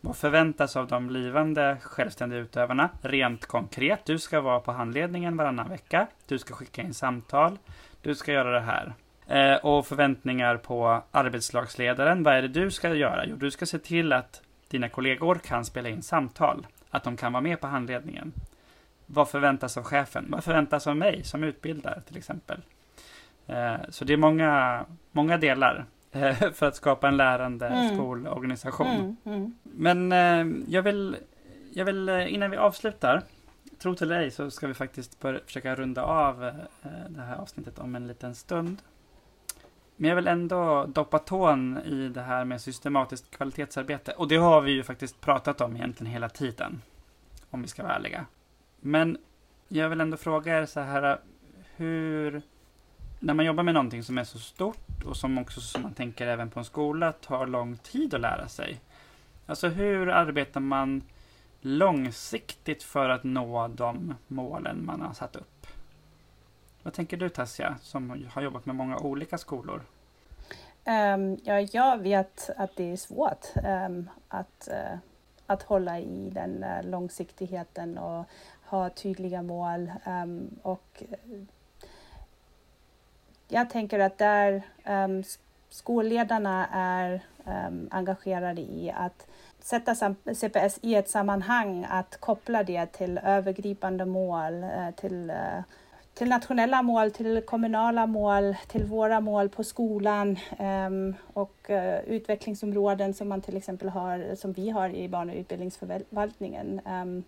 Vad 0.00 0.16
förväntas 0.16 0.76
av 0.76 0.86
de 0.86 1.06
blivande 1.06 1.76
självständiga 1.82 2.40
utövarna? 2.40 2.88
Rent 3.02 3.46
konkret, 3.46 4.00
du 4.04 4.18
ska 4.18 4.40
vara 4.40 4.60
på 4.60 4.72
handledningen 4.72 5.36
varannan 5.36 5.68
vecka. 5.68 6.06
Du 6.26 6.38
ska 6.38 6.54
skicka 6.54 6.82
in 6.82 6.94
samtal. 6.94 7.58
Du 8.02 8.14
ska 8.14 8.32
göra 8.32 8.50
det 8.50 8.60
här. 8.60 8.94
Eh, 9.26 9.64
och 9.64 9.86
förväntningar 9.86 10.56
på 10.56 11.02
arbetslagsledaren. 11.10 12.22
Vad 12.22 12.34
är 12.34 12.42
det 12.42 12.48
du 12.48 12.70
ska 12.70 12.94
göra? 12.94 13.26
Jo, 13.26 13.36
du 13.36 13.50
ska 13.50 13.66
se 13.66 13.78
till 13.78 14.12
att 14.12 14.42
dina 14.70 14.88
kollegor 14.88 15.34
kan 15.34 15.64
spela 15.64 15.88
in 15.88 16.02
samtal 16.02 16.66
att 16.90 17.04
de 17.04 17.16
kan 17.16 17.32
vara 17.32 17.40
med 17.40 17.60
på 17.60 17.66
handledningen. 17.66 18.32
Vad 19.06 19.28
förväntas 19.28 19.76
av 19.76 19.84
chefen? 19.84 20.26
Vad 20.28 20.44
förväntas 20.44 20.86
av 20.86 20.96
mig 20.96 21.24
som 21.24 21.44
utbildare 21.44 22.00
till 22.00 22.16
exempel? 22.16 22.60
Eh, 23.48 23.76
så 23.88 24.04
det 24.04 24.12
är 24.12 24.16
många, 24.16 24.84
många 25.12 25.36
delar 25.36 25.86
eh, 26.12 26.52
för 26.52 26.66
att 26.66 26.76
skapa 26.76 27.08
en 27.08 27.16
lärande 27.16 27.66
mm. 27.66 27.94
skolorganisation. 27.94 28.86
Mm, 28.86 29.16
mm. 29.24 29.54
Men 29.62 30.12
eh, 30.12 30.62
jag 30.68 30.82
vill, 30.82 31.16
jag 31.72 31.84
vill 31.84 32.08
innan 32.08 32.50
vi 32.50 32.56
avslutar, 32.56 33.22
tro 33.78 33.94
till 33.94 34.08
dig 34.08 34.30
så 34.30 34.50
ska 34.50 34.66
vi 34.66 34.74
faktiskt 34.74 35.20
börja, 35.20 35.40
försöka 35.46 35.74
runda 35.74 36.02
av 36.02 36.52
det 37.08 37.20
här 37.20 37.36
avsnittet 37.36 37.78
om 37.78 37.94
en 37.94 38.06
liten 38.06 38.34
stund. 38.34 38.82
Men 40.00 40.08
jag 40.08 40.16
vill 40.16 40.28
ändå 40.28 40.86
doppa 40.86 41.18
tån 41.18 41.78
i 41.78 42.08
det 42.08 42.22
här 42.22 42.44
med 42.44 42.60
systematiskt 42.60 43.30
kvalitetsarbete. 43.30 44.12
Och 44.12 44.28
det 44.28 44.36
har 44.36 44.60
vi 44.60 44.72
ju 44.72 44.82
faktiskt 44.82 45.20
pratat 45.20 45.60
om 45.60 45.76
egentligen 45.76 46.12
hela 46.12 46.28
tiden. 46.28 46.82
Om 47.50 47.62
vi 47.62 47.68
ska 47.68 47.82
vara 47.82 47.94
ärliga. 47.94 48.26
Men 48.80 49.18
jag 49.68 49.88
vill 49.88 50.00
ändå 50.00 50.16
fråga 50.16 50.58
er 50.58 50.66
så 50.66 50.80
här. 50.80 51.18
Hur, 51.76 52.42
när 53.18 53.34
man 53.34 53.44
jobbar 53.44 53.62
med 53.62 53.74
någonting 53.74 54.02
som 54.02 54.18
är 54.18 54.24
så 54.24 54.38
stort 54.38 55.04
och 55.04 55.16
som 55.16 55.38
också, 55.38 55.60
som 55.60 55.82
man 55.82 55.92
tänker 55.92 56.26
även 56.26 56.50
på 56.50 56.58
en 56.58 56.64
skola, 56.64 57.12
tar 57.12 57.46
lång 57.46 57.76
tid 57.76 58.14
att 58.14 58.20
lära 58.20 58.48
sig. 58.48 58.80
Alltså 59.46 59.68
hur 59.68 60.08
arbetar 60.08 60.60
man 60.60 61.02
långsiktigt 61.60 62.82
för 62.82 63.08
att 63.08 63.24
nå 63.24 63.68
de 63.68 64.14
målen 64.26 64.86
man 64.86 65.00
har 65.00 65.12
satt 65.12 65.36
upp? 65.36 65.66
Vad 66.82 66.94
tänker 66.94 67.16
du 67.16 67.28
Tassia, 67.28 67.76
som 67.82 68.26
har 68.30 68.42
jobbat 68.42 68.66
med 68.66 68.74
många 68.76 68.98
olika 68.98 69.38
skolor? 69.38 69.82
Um, 70.88 71.38
ja, 71.44 71.60
jag 71.60 71.98
vet 71.98 72.50
att 72.56 72.76
det 72.76 72.92
är 72.92 72.96
svårt 72.96 73.46
um, 73.64 74.10
att, 74.28 74.68
uh, 74.70 74.98
att 75.46 75.62
hålla 75.62 75.98
i 75.98 76.30
den 76.30 76.64
uh, 76.64 76.90
långsiktigheten 76.90 77.98
och 77.98 78.24
ha 78.64 78.90
tydliga 78.90 79.42
mål. 79.42 79.92
Um, 80.06 80.58
och 80.62 81.02
eh, 81.10 81.18
jag 83.48 83.70
tänker 83.70 83.98
att 83.98 84.18
där 84.18 84.62
skolledarna 85.70 86.68
är 86.72 87.22
engagerade 87.90 88.60
i 88.60 88.92
att 88.96 89.26
sätta 89.60 89.94
CPS 90.34 90.78
i 90.82 90.94
ett 90.94 91.08
sammanhang, 91.08 91.86
att 91.90 92.20
koppla 92.20 92.62
det 92.62 92.86
till 92.86 93.18
övergripande 93.18 94.04
mål, 94.04 94.66
till 94.96 95.32
till 96.18 96.28
nationella 96.28 96.82
mål, 96.82 97.10
till 97.10 97.40
kommunala 97.40 98.06
mål, 98.06 98.56
till 98.66 98.84
våra 98.84 99.20
mål 99.20 99.48
på 99.48 99.64
skolan 99.64 100.38
um, 100.58 101.14
och 101.32 101.70
uh, 101.70 101.98
utvecklingsområden 101.98 103.14
som 103.14 103.28
man 103.28 103.40
till 103.40 103.56
exempel 103.56 103.88
har, 103.88 104.34
som 104.34 104.52
vi 104.52 104.70
har 104.70 104.88
i 104.88 105.08
barn 105.08 105.30
och 105.30 105.36
utbildningsförvaltningen. 105.36 106.80
Um, 106.86 107.24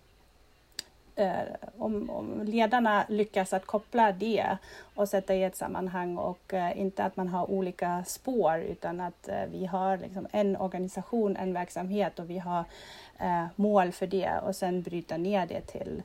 om, 1.77 2.09
om, 2.09 2.41
ledarna 2.43 3.05
lyckas 3.09 3.53
att 3.53 3.65
koppla 3.65 4.11
det 4.11 4.57
och 4.95 5.09
sätta 5.09 5.35
i 5.35 5.43
ett 5.43 5.55
sammanhang 5.55 6.17
och 6.17 6.53
eh, 6.53 6.79
inte 6.79 7.03
att 7.03 7.15
man 7.15 7.27
har 7.27 7.51
olika 7.51 8.03
spår 8.07 8.59
utan 8.59 9.01
att 9.01 9.29
vi 9.51 9.65
har 9.65 9.97
liksom 9.97 10.27
en 10.31 10.57
organisation, 10.57 11.37
en 11.37 11.53
verksamhet 11.53 12.19
och 12.19 12.29
vi 12.29 12.37
har 12.37 12.63
mål 13.55 13.91
för 13.91 14.07
det 14.07 14.31
och 14.45 14.55
sen 14.55 14.81
bryta 14.81 15.17
ner 15.17 15.45
det 15.45 15.61
till 15.61 16.03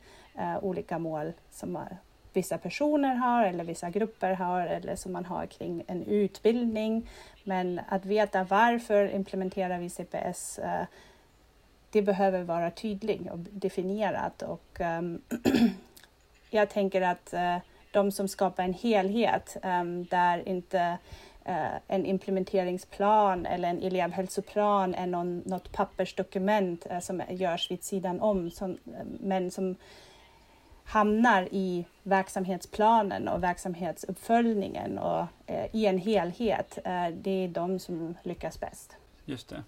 olika 0.63 0.99
mål 0.99 1.33
som 1.51 1.79
vissa 2.37 2.59
personer 2.59 3.15
har 3.15 3.45
eller 3.45 3.65
vissa 3.65 3.91
grupper 3.91 4.33
har 4.33 4.61
eller 4.61 4.97
som 4.97 5.13
man 5.13 5.25
har 5.25 5.47
kring 5.47 5.85
en 5.87 6.03
utbildning. 6.03 7.09
Men 7.45 7.81
att 7.89 8.05
veta 8.05 8.45
varför 8.45 9.15
implementerar 9.15 9.79
vi 9.79 9.91
CPS 9.91 10.59
eh, 10.59 10.85
det 11.91 12.03
behöver 12.03 12.43
vara 12.43 12.71
tydligt 12.71 13.31
och 13.31 13.39
definierat 13.39 14.43
och 14.43 14.81
ehm, 14.81 15.23
jag 16.51 16.71
tänker 16.71 17.03
att 17.03 17.33
eh, 17.33 17.57
de 17.91 18.13
som 18.13 18.29
skapar 18.29 18.65
en 18.65 18.75
helhet 18.75 19.57
ehm, 19.63 20.05
där 20.05 20.49
inte 20.49 20.99
eh, 21.45 21.77
en 21.89 22.07
implementeringsplan 22.07 23.47
eller 23.47 23.69
en 23.69 23.83
elevhälsoplan 23.83 24.95
är 24.95 25.07
någon, 25.07 25.43
något 25.47 25.73
pappersdokument 25.73 26.87
som 27.01 27.23
görs 27.29 27.71
vid 27.71 27.85
sidan 27.85 28.21
om 28.21 28.51
som, 28.51 28.79
men 29.21 29.51
som 29.51 29.77
hamnar 30.87 31.49
i 31.51 31.87
verksamhetsplanen 32.03 33.29
och 33.29 33.43
verksamhetsuppföljningen 33.43 34.99
och 34.99 35.25
eh, 35.47 35.67
i 35.73 35.87
en 35.87 35.99
helhet. 35.99 36.79
Eh, 36.85 37.09
det 37.09 37.45
är 37.45 37.49
de 37.49 37.79
som 37.79 38.15
lyckas 38.23 38.61
bäst. 38.61 38.97
Just 39.25 39.49
det. 39.49 39.65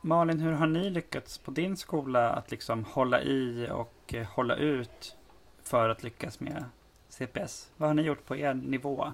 Malin, 0.00 0.40
hur 0.40 0.52
har 0.52 0.66
ni 0.66 0.90
lyckats 0.90 1.38
på 1.38 1.50
din 1.50 1.76
skola 1.76 2.30
att 2.30 2.50
liksom 2.50 2.84
hålla 2.84 3.22
i 3.22 3.68
och 3.72 4.14
eh, 4.14 4.26
hålla 4.26 4.56
ut 4.56 5.16
för 5.62 5.88
att 5.88 6.02
lyckas 6.02 6.40
med 6.40 6.64
CPS? 7.08 7.70
Vad 7.76 7.88
har 7.88 7.94
ni 7.94 8.02
gjort 8.02 8.26
på 8.26 8.36
er 8.36 8.54
nivå? 8.54 9.12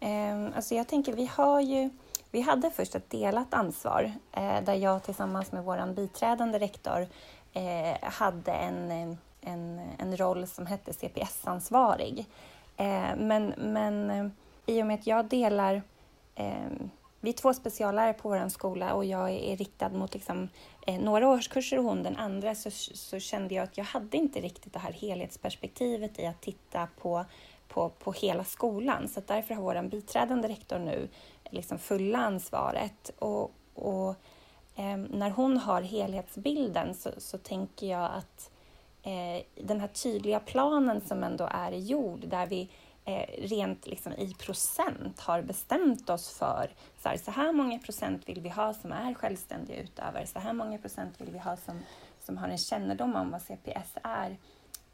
Um, 0.00 0.52
alltså 0.56 0.74
jag 0.74 0.88
tänker, 0.88 1.12
vi 1.12 1.26
har 1.26 1.60
ju 1.60 1.90
vi 2.34 2.40
hade 2.40 2.70
först 2.70 2.94
ett 2.94 3.10
delat 3.10 3.54
ansvar 3.54 4.12
eh, 4.32 4.60
där 4.64 4.74
jag 4.74 5.02
tillsammans 5.02 5.52
med 5.52 5.64
vår 5.64 5.92
biträdande 5.92 6.58
rektor 6.58 7.06
eh, 7.52 8.10
hade 8.10 8.52
en 8.52 9.18
en, 9.44 9.80
en 9.98 10.16
roll 10.16 10.46
som 10.46 10.66
hette 10.66 10.92
CPS-ansvarig. 10.92 12.26
Eh, 12.76 13.16
men, 13.16 13.54
men 13.58 14.10
eh, 14.10 14.26
i 14.66 14.82
och 14.82 14.86
med 14.86 14.94
att 14.94 15.06
jag 15.06 15.24
delar 15.24 15.82
eh, 16.34 16.70
vi 17.24 17.30
är 17.30 17.34
två 17.34 17.54
speciallärare 17.54 18.12
på 18.12 18.28
vår 18.28 18.48
skola 18.48 18.94
och 18.94 19.04
jag 19.04 19.30
är 19.30 19.56
riktad 19.56 19.88
mot 19.88 20.14
liksom, 20.14 20.48
eh, 20.86 21.00
några 21.00 21.28
årskurser 21.28 21.78
och 21.78 21.84
hon 21.84 22.02
den 22.02 22.16
andra 22.16 22.54
så, 22.54 22.70
så 22.70 23.18
kände 23.18 23.54
jag 23.54 23.64
att 23.64 23.78
jag 23.78 23.84
hade 23.84 24.16
inte 24.16 24.40
riktigt 24.40 24.72
det 24.72 24.78
här 24.78 24.92
helhetsperspektivet 24.92 26.18
i 26.18 26.26
att 26.26 26.40
titta 26.40 26.88
på, 27.00 27.24
på, 27.68 27.88
på 27.88 28.12
hela 28.12 28.44
skolan. 28.44 29.08
Så 29.08 29.22
därför 29.26 29.54
har 29.54 29.62
vår 29.62 29.82
biträdande 29.82 30.48
rektor 30.48 30.78
nu 30.78 31.08
liksom 31.50 31.78
fulla 31.78 32.18
ansvaret. 32.18 33.10
Och, 33.18 33.52
och 33.74 34.08
eh, 34.76 34.96
när 34.96 35.30
hon 35.30 35.58
har 35.58 35.82
helhetsbilden 35.82 36.94
så, 36.94 37.10
så 37.18 37.38
tänker 37.38 37.86
jag 37.86 38.04
att 38.04 38.50
eh, 38.50 38.53
Eh, 39.04 39.42
den 39.54 39.80
här 39.80 39.88
tydliga 39.88 40.40
planen 40.40 41.00
som 41.00 41.22
ändå 41.22 41.48
är 41.50 41.72
gjord 41.72 42.28
där 42.28 42.46
vi 42.46 42.70
eh, 43.04 43.26
rent 43.38 43.86
liksom 43.86 44.12
i 44.12 44.34
procent 44.34 45.20
har 45.20 45.42
bestämt 45.42 46.10
oss 46.10 46.38
för 46.38 46.70
så 47.02 47.08
här, 47.08 47.16
så 47.16 47.30
här 47.30 47.52
många 47.52 47.78
procent 47.78 48.28
vill 48.28 48.40
vi 48.40 48.48
ha 48.48 48.74
som 48.74 48.92
är 48.92 49.14
självständiga 49.14 49.82
utövare, 49.82 50.26
så 50.26 50.38
här 50.38 50.52
många 50.52 50.78
procent 50.78 51.20
vill 51.20 51.30
vi 51.30 51.38
ha 51.38 51.56
som, 51.56 51.80
som 52.20 52.36
har 52.36 52.48
en 52.48 52.58
kännedom 52.58 53.16
om 53.16 53.30
vad 53.30 53.42
CPS 53.42 53.96
är 54.02 54.36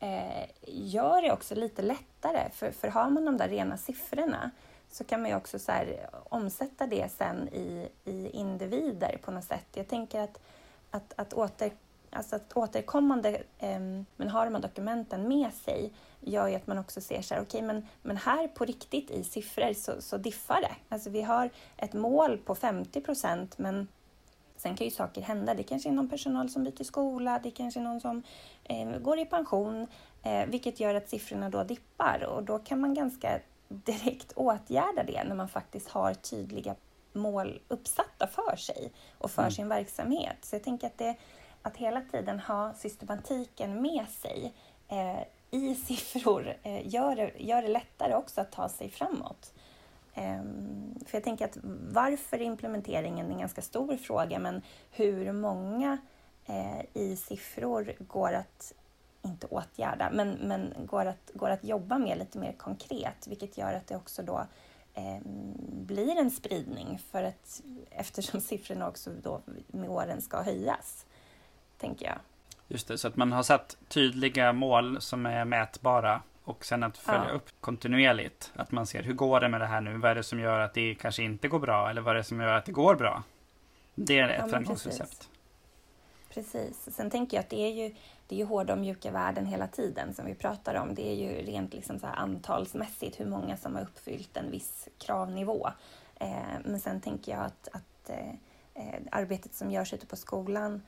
eh, 0.00 0.48
gör 0.66 1.22
det 1.22 1.32
också 1.32 1.54
lite 1.54 1.82
lättare. 1.82 2.50
För, 2.52 2.70
för 2.70 2.88
har 2.88 3.10
man 3.10 3.24
de 3.24 3.36
där 3.36 3.48
rena 3.48 3.76
siffrorna 3.76 4.50
så 4.90 5.04
kan 5.04 5.20
man 5.20 5.30
ju 5.30 5.36
också 5.36 5.58
så 5.58 5.72
här, 5.72 6.10
omsätta 6.28 6.86
det 6.86 7.12
sen 7.12 7.48
i, 7.48 7.88
i 8.04 8.30
individer 8.30 9.18
på 9.22 9.30
något 9.30 9.44
sätt. 9.44 9.66
Jag 9.74 9.88
tänker 9.88 10.20
att, 10.20 10.40
att, 10.90 11.12
att 11.16 11.32
åter 11.32 11.70
Alltså 12.10 12.36
att 12.36 12.56
återkommande 12.56 13.42
eh, 13.58 13.80
men 14.16 14.28
ha 14.28 14.44
de 14.44 14.54
här 14.54 14.62
dokumenten 14.62 15.28
med 15.28 15.52
sig 15.52 15.92
gör 16.20 16.48
ju 16.48 16.54
att 16.54 16.66
man 16.66 16.78
också 16.78 17.00
ser 17.00 17.22
så 17.22 17.34
här, 17.34 17.42
okej, 17.42 17.58
okay, 17.58 17.66
men, 17.66 17.86
men 18.02 18.16
här 18.16 18.48
på 18.48 18.64
riktigt 18.64 19.10
i 19.10 19.24
siffror 19.24 19.72
så, 19.72 20.02
så 20.02 20.16
diffar 20.16 20.60
det. 20.60 20.76
Alltså 20.88 21.10
vi 21.10 21.22
har 21.22 21.50
ett 21.76 21.92
mål 21.92 22.38
på 22.38 22.54
50 22.54 23.00
procent, 23.00 23.58
men 23.58 23.88
sen 24.56 24.76
kan 24.76 24.84
ju 24.84 24.90
saker 24.90 25.22
hända. 25.22 25.54
Det 25.54 25.62
kanske 25.62 25.88
är 25.88 25.92
någon 25.92 26.08
personal 26.08 26.48
som 26.48 26.64
byter 26.64 26.84
skola, 26.84 27.40
det 27.42 27.50
kanske 27.50 27.80
är 27.80 27.84
någon 27.84 28.00
som 28.00 28.22
eh, 28.64 28.98
går 28.98 29.18
i 29.18 29.26
pension, 29.26 29.86
eh, 30.22 30.46
vilket 30.46 30.80
gör 30.80 30.94
att 30.94 31.08
siffrorna 31.08 31.50
då 31.50 31.64
dippar 31.64 32.24
och 32.24 32.42
då 32.42 32.58
kan 32.58 32.80
man 32.80 32.94
ganska 32.94 33.40
direkt 33.68 34.32
åtgärda 34.32 35.02
det 35.06 35.24
när 35.24 35.34
man 35.34 35.48
faktiskt 35.48 35.88
har 35.88 36.14
tydliga 36.14 36.74
mål 37.12 37.60
uppsatta 37.68 38.26
för 38.26 38.56
sig 38.56 38.92
och 39.18 39.30
för 39.30 39.42
mm. 39.42 39.52
sin 39.52 39.68
verksamhet. 39.68 40.36
Så 40.42 40.54
jag 40.54 40.64
tänker 40.64 40.86
att 40.86 40.98
det 40.98 41.16
att 41.62 41.76
hela 41.76 42.00
tiden 42.00 42.40
ha 42.40 42.74
systematiken 42.74 43.82
med 43.82 44.06
sig 44.08 44.54
eh, 44.88 45.22
i 45.50 45.74
siffror 45.74 46.56
eh, 46.62 46.94
gör, 46.94 47.16
det, 47.16 47.32
gör 47.38 47.62
det 47.62 47.68
lättare 47.68 48.14
också 48.14 48.40
att 48.40 48.52
ta 48.52 48.68
sig 48.68 48.90
framåt. 48.90 49.52
Eh, 50.14 50.42
för 51.06 51.16
jag 51.16 51.24
tänker 51.24 51.44
att 51.44 51.58
varför 51.90 52.40
implementeringen 52.40 53.26
är 53.26 53.30
en 53.30 53.38
ganska 53.38 53.62
stor 53.62 53.96
fråga, 53.96 54.38
men 54.38 54.62
hur 54.90 55.32
många 55.32 55.98
eh, 56.46 56.80
i 56.92 57.16
siffror 57.16 57.92
går 57.98 58.32
att 58.32 58.74
inte 59.22 59.46
åtgärda, 59.46 60.10
men, 60.12 60.30
men 60.30 60.74
går, 60.86 61.06
att, 61.06 61.30
går 61.34 61.50
att 61.50 61.64
jobba 61.64 61.98
med 61.98 62.18
lite 62.18 62.38
mer 62.38 62.52
konkret, 62.52 63.26
vilket 63.26 63.58
gör 63.58 63.72
att 63.72 63.86
det 63.86 63.96
också 63.96 64.22
då 64.22 64.46
ehm, 64.94 65.22
blir 65.86 66.16
en 66.18 66.30
spridning 66.30 66.98
för 67.10 67.22
att 67.22 67.62
eftersom 67.90 68.40
siffrorna 68.40 68.88
också 68.88 69.10
då 69.22 69.40
med 69.66 69.90
åren 69.90 70.20
ska 70.20 70.42
höjas 70.42 71.06
tänker 71.80 72.06
jag. 72.06 72.18
Just 72.68 72.88
det, 72.88 72.98
så 72.98 73.08
att 73.08 73.16
man 73.16 73.32
har 73.32 73.42
satt 73.42 73.76
tydliga 73.88 74.52
mål 74.52 75.00
som 75.00 75.26
är 75.26 75.44
mätbara 75.44 76.22
och 76.44 76.64
sen 76.64 76.82
att 76.82 76.98
följa 76.98 77.28
ja. 77.28 77.34
upp 77.34 77.50
kontinuerligt. 77.60 78.52
Att 78.56 78.72
man 78.72 78.86
ser 78.86 79.02
hur 79.02 79.14
går 79.14 79.40
det 79.40 79.48
med 79.48 79.60
det 79.60 79.66
här 79.66 79.80
nu? 79.80 79.98
Vad 79.98 80.10
är 80.10 80.14
det 80.14 80.22
som 80.22 80.40
gör 80.40 80.60
att 80.60 80.74
det 80.74 80.94
kanske 80.94 81.22
inte 81.22 81.48
går 81.48 81.58
bra? 81.58 81.90
Eller 81.90 82.00
vad 82.00 82.14
är 82.14 82.18
det 82.18 82.24
som 82.24 82.40
gör 82.40 82.54
att 82.54 82.64
det 82.64 82.72
går 82.72 82.94
bra? 82.94 83.22
Det 83.94 84.18
är 84.18 84.28
ett 84.28 84.36
ja, 84.38 84.48
framgångsrecept. 84.48 85.28
Precis. 86.34 86.88
Sen 86.96 87.10
tänker 87.10 87.36
jag 87.36 87.42
att 87.42 87.50
det 87.50 87.60
är 87.60 87.84
ju, 87.84 87.94
det 88.26 88.34
är 88.34 88.38
ju 88.38 88.44
hårda 88.44 88.72
och 88.72 88.78
mjuka 88.78 89.10
värden 89.10 89.46
hela 89.46 89.66
tiden 89.66 90.14
som 90.14 90.26
vi 90.26 90.34
pratar 90.34 90.74
om. 90.74 90.94
Det 90.94 91.08
är 91.08 91.14
ju 91.14 91.46
rent 91.46 91.74
liksom 91.74 91.98
så 91.98 92.06
antalsmässigt 92.06 93.20
hur 93.20 93.26
många 93.26 93.56
som 93.56 93.74
har 93.74 93.82
uppfyllt 93.82 94.36
en 94.36 94.50
viss 94.50 94.88
kravnivå. 94.98 95.68
Eh, 96.14 96.58
men 96.64 96.80
sen 96.80 97.00
tänker 97.00 97.32
jag 97.32 97.40
att, 97.40 97.68
att 97.72 98.10
eh, 98.10 98.30
eh 98.74 99.00
arbetet 99.10 99.54
som 99.54 99.70
görs 99.70 99.94
ute 99.94 100.06
på 100.06 100.16
skolan 100.16 100.82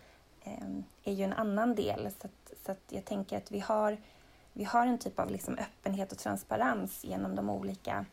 Ehm, 0.45 0.85
är 1.05 1.13
ju 1.13 1.25
en 1.25 1.33
annan 1.33 1.75
del. 1.75 2.11
Så, 2.21 2.27
att, 2.27 2.59
så 2.65 2.73
att 2.73 2.83
jag 2.89 3.05
tänker 3.05 3.37
att 3.37 3.51
vi 3.51 3.61
har, 3.61 3.97
vi 4.53 4.65
har 4.65 4.87
en 4.87 4.99
typ 4.99 5.19
av 5.19 5.31
liksom 5.31 5.59
öppenhet 5.59 6.13
och 6.13 6.19
transparens 6.19 7.05
genom 7.05 7.37
de 7.37 7.51
olika 7.51 8.05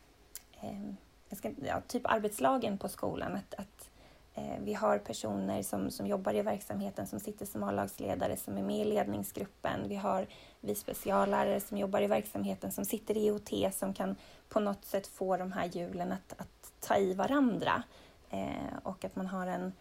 eh, 0.60 1.36
ska, 1.36 1.50
ja, 1.66 1.80
typ 1.86 2.02
arbetslagen 2.04 2.78
på 2.78 2.88
skolan. 2.88 3.34
Att, 3.34 3.54
att 3.54 3.90
Eh, 4.34 4.60
vi 4.60 4.74
har 4.74 4.98
personer 4.98 5.62
som, 5.62 5.90
som 5.90 6.06
jobbar 6.06 6.34
i 6.34 6.42
verksamheten 6.42 7.06
som 7.06 7.20
sitter 7.20 7.46
som 7.46 7.62
A-lagsledare 7.62 8.36
som 8.36 8.58
är 8.58 8.62
med 8.62 8.80
i 8.80 8.84
ledningsgruppen. 8.84 9.88
Vi 9.88 9.96
har 9.96 10.26
vi 10.60 10.74
speciallärare 10.74 11.60
som 11.60 11.78
jobbar 11.78 12.02
i 12.02 12.06
verksamheten 12.06 12.72
som 12.72 12.84
sitter 12.84 13.16
i 13.16 13.26
IOT 13.26 13.74
som 13.74 13.94
kan 13.94 14.16
på 14.48 14.60
något 14.60 14.84
sätt 14.84 15.06
få 15.06 15.36
de 15.36 15.52
här 15.52 15.66
hjulen 15.66 16.12
att, 16.12 16.34
att 16.36 16.72
ta 16.80 16.96
i 16.96 17.14
varandra. 17.14 17.82
Eh, 18.30 18.76
och 18.82 19.04
att 19.04 19.16
man 19.16 19.26
har 19.26 19.46
en 19.46 19.72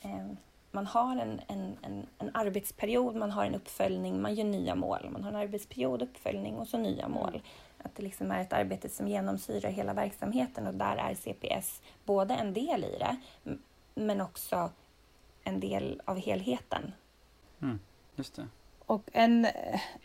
eh, 0.00 0.26
man 0.70 0.86
har 0.86 1.16
en, 1.16 1.40
en, 1.48 1.76
en, 1.82 2.06
en, 2.18 2.30
arbetsperiod, 2.34 3.16
man 3.16 3.30
har 3.30 3.44
en 3.44 3.54
uppföljning, 3.54 4.22
man 4.22 4.34
gör 4.34 4.44
nya 4.44 4.74
mål. 4.74 5.10
Man 5.10 5.22
har 5.22 5.30
en 5.30 5.36
arbetsperiod, 5.36 6.02
uppföljning 6.02 6.56
och 6.56 6.68
så 6.68 6.78
nya 6.78 7.08
mål. 7.08 7.28
Mm. 7.28 7.42
Att 7.82 7.96
det 7.96 8.02
liksom 8.02 8.30
är 8.30 8.40
ett 8.40 8.52
arbete 8.52 8.88
som 8.88 9.08
genomsyrar 9.08 9.70
hela 9.70 9.94
verksamheten 9.94 10.66
och 10.66 10.74
där 10.74 10.96
är 10.96 11.14
CPS 11.14 11.82
både 12.04 12.34
en 12.34 12.54
del 12.54 12.84
i 12.84 12.98
det, 12.98 13.16
men 13.94 14.20
också 14.20 14.70
en 15.44 15.60
del 15.60 16.02
av 16.04 16.18
helheten. 16.18 16.92
Mm, 17.62 17.78
just 18.16 18.36
det. 18.36 18.46
Och 18.86 19.10
en, 19.12 19.46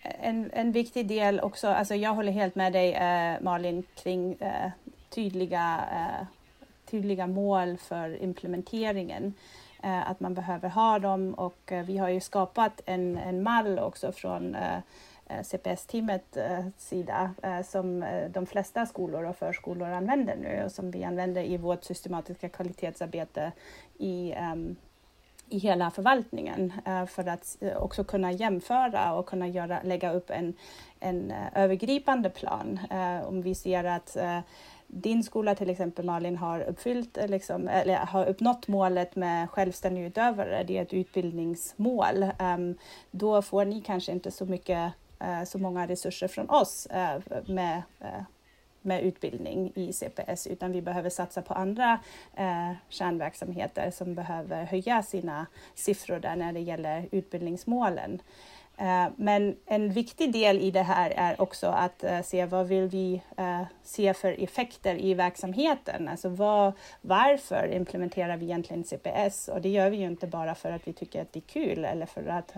en, 0.02 0.52
en 0.54 0.71
viktig 0.71 1.08
del 1.08 1.39
också, 1.39 1.67
alltså 1.67 1.95
jag 1.95 2.13
håller 2.13 2.32
helt 2.32 2.56
med 2.56 2.73
dig 2.73 2.93
eh, 2.93 3.41
Malin 3.41 3.84
kring 3.95 4.34
eh, 4.34 4.71
tydliga, 5.10 5.86
eh, 5.91 6.26
tydliga 6.86 7.28
mål 7.28 7.78
för 7.78 8.23
implementeringen. 8.23 9.34
Eh, 9.83 10.09
att 10.09 10.19
man 10.19 10.33
behöver 10.33 10.69
ha 10.69 10.99
dem 10.99 11.33
och 11.33 11.71
eh, 11.71 11.85
vi 11.85 11.97
har 11.97 12.09
ju 12.09 12.19
skapat 12.19 12.81
en, 12.85 13.17
en 13.17 13.43
mall 13.43 13.79
också 13.79 14.11
från 14.11 14.55
eh, 14.55 14.77
eh 15.27 15.43
CPS-teamet 15.43 16.37
eh, 16.37 16.65
sida 16.77 17.31
eh, 17.43 17.61
som 17.61 18.05
de 18.29 18.45
flesta 18.45 18.85
skolor 18.85 19.23
och 19.23 19.37
förskolor 19.37 19.89
använder 19.89 20.35
nu 20.35 20.63
och 20.65 20.71
som 20.71 20.91
vi 20.91 21.03
använder 21.03 21.43
i 21.43 21.57
vårt 21.57 21.83
systematiska 21.83 22.49
kvalitetsarbete 22.49 23.51
i, 23.97 24.31
ehm, 24.31 24.75
i 25.49 25.57
hela 25.57 25.91
förvaltningen 25.91 26.73
för 27.07 27.27
att 27.27 27.57
också 27.75 28.03
kunna 28.03 28.31
jämföra 28.31 29.13
och 29.13 29.25
kunna 29.25 29.47
göra, 29.47 29.79
lägga 29.83 30.13
upp 30.13 30.29
en, 30.29 30.53
en 30.99 31.33
övergripande 31.55 32.29
plan. 32.29 32.79
om 33.25 33.41
vi 33.41 33.55
ser 33.55 33.83
att 33.83 34.17
din 34.95 35.23
skola 35.23 35.56
till 35.56 35.69
exempel 35.69 36.06
Malin 36.06 36.38
har 36.38 36.60
uppfyllt 36.60 37.17
eh, 37.17 37.27
liksom, 37.27 37.67
eller 37.67 37.95
har 37.95 38.25
uppnått 38.25 38.67
målet 38.67 39.15
med 39.15 39.49
självständig 39.49 40.06
utövare, 40.06 40.63
det 40.63 40.77
är 40.77 40.82
ett 40.82 40.93
utbildningsmål. 40.93 42.25
Um, 42.39 42.77
då 43.12 43.41
får 43.41 43.65
ni 43.65 43.82
kanske 43.82 44.12
inte 44.12 44.32
så 44.32 44.45
mycket 44.45 44.93
eh, 45.19 45.43
så 45.43 45.58
många 45.58 45.88
resurser 45.88 46.27
från 46.27 46.49
oss 46.49 46.86
eh, 46.86 47.21
med 47.45 47.82
med 48.86 49.03
utbildning 49.03 49.71
i 49.75 49.93
CPS 49.93 50.47
utan 50.47 50.71
vi 50.71 50.82
behöver 50.82 51.10
satsa 51.10 51.41
på 51.41 51.53
andra 51.53 51.99
eh, 52.36 52.71
kärnverksamheter 52.89 53.91
som 53.91 54.15
behöver 54.15 54.63
höja 54.63 55.03
sina 55.03 55.45
siffror 55.75 56.19
där 56.19 56.36
när 56.36 56.53
det 56.53 56.60
gäller 56.60 57.08
utbildningsmålen. 57.12 58.21
Eh, 58.77 59.07
men 59.15 59.55
en 59.65 59.89
viktig 59.89 60.31
del 60.31 60.59
i 60.59 60.71
det 60.71 60.81
här 60.81 61.13
är 61.15 61.41
också 61.41 61.67
att 61.67 62.03
eh, 62.03 62.21
se 62.21 62.45
vad 62.45 62.67
vill 62.67 62.88
vi 62.88 63.21
eh, 63.38 63.62
se 63.83 64.13
för 64.13 64.43
effekter 64.43 65.01
i 65.01 65.13
verksamheten? 65.13 66.07
Alltså 66.07 66.29
vad, 66.29 66.73
varför 67.01 67.73
implementerar 67.73 68.38
vi 68.38 68.45
egentligen 68.45 68.83
CPS? 68.83 69.47
Och 69.47 69.62
det 69.62 69.69
gör 69.69 69.89
vi 69.89 69.97
ju 69.97 70.05
inte 70.05 70.27
bara 70.27 70.55
för 70.55 70.71
att 70.71 70.88
vi 70.88 70.93
tycker 70.93 71.21
att 71.21 71.33
det 71.33 71.39
är 71.39 71.41
kul 71.41 71.86
eller 71.86 72.05
för 72.05 72.27
att 72.27 72.55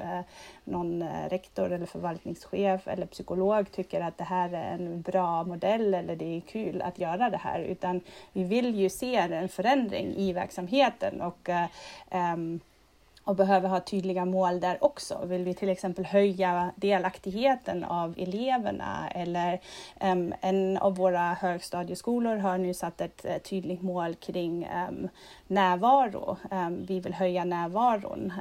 någon 0.64 1.04
rektor 1.30 1.72
eller 1.72 1.86
förvaltningschef 1.86 2.88
eller 2.88 3.06
psykolog 3.06 3.72
tycker 3.72 4.02
att 4.02 4.18
det 4.18 4.24
här 4.24 4.54
är 4.54 4.74
en 4.74 5.02
bra 5.02 5.44
modell 5.44 5.94
eller 5.94 6.16
det 6.16 6.38
är 6.38 6.42
kul 6.42 6.82
att 6.82 7.00
göra 7.00 7.30
det 7.30 7.38
här, 7.38 7.60
utan 7.60 8.02
vi 8.34 8.44
vill 8.44 8.76
ju 8.76 8.90
se 8.90 9.16
en 9.16 9.50
förändring 9.50 10.16
i 10.16 10.34
verksamheten 10.34 11.22
och 11.22 11.50
um, 12.12 12.60
och 13.26 13.36
behöver 13.36 13.70
ha 13.70 13.80
tydliga 13.80 14.26
mål 14.26 14.60
där 14.60 14.84
också. 14.84 15.26
Vill 15.26 15.44
vi 15.44 15.54
till 15.54 15.70
exempel 15.70 16.06
höja 16.06 16.72
delaktigheten 16.76 17.84
av 17.84 18.14
eleverna 18.18 19.10
eller 19.10 19.62
um, 20.02 20.34
en 20.42 20.78
av 20.78 20.96
våra 20.96 21.34
högstadieskolor 21.34 22.38
har 22.38 22.58
nu 22.58 22.74
satt 22.74 23.02
ett 23.02 23.26
uh, 23.26 23.38
tydligt 23.38 23.82
mål 23.82 24.16
kring 24.16 24.68
um, 24.90 25.10
närvaro. 25.48 26.38
Um, 26.52 26.86
vi 26.86 27.00
vill 27.00 27.14
höja 27.14 27.44
närvaron 27.44 28.34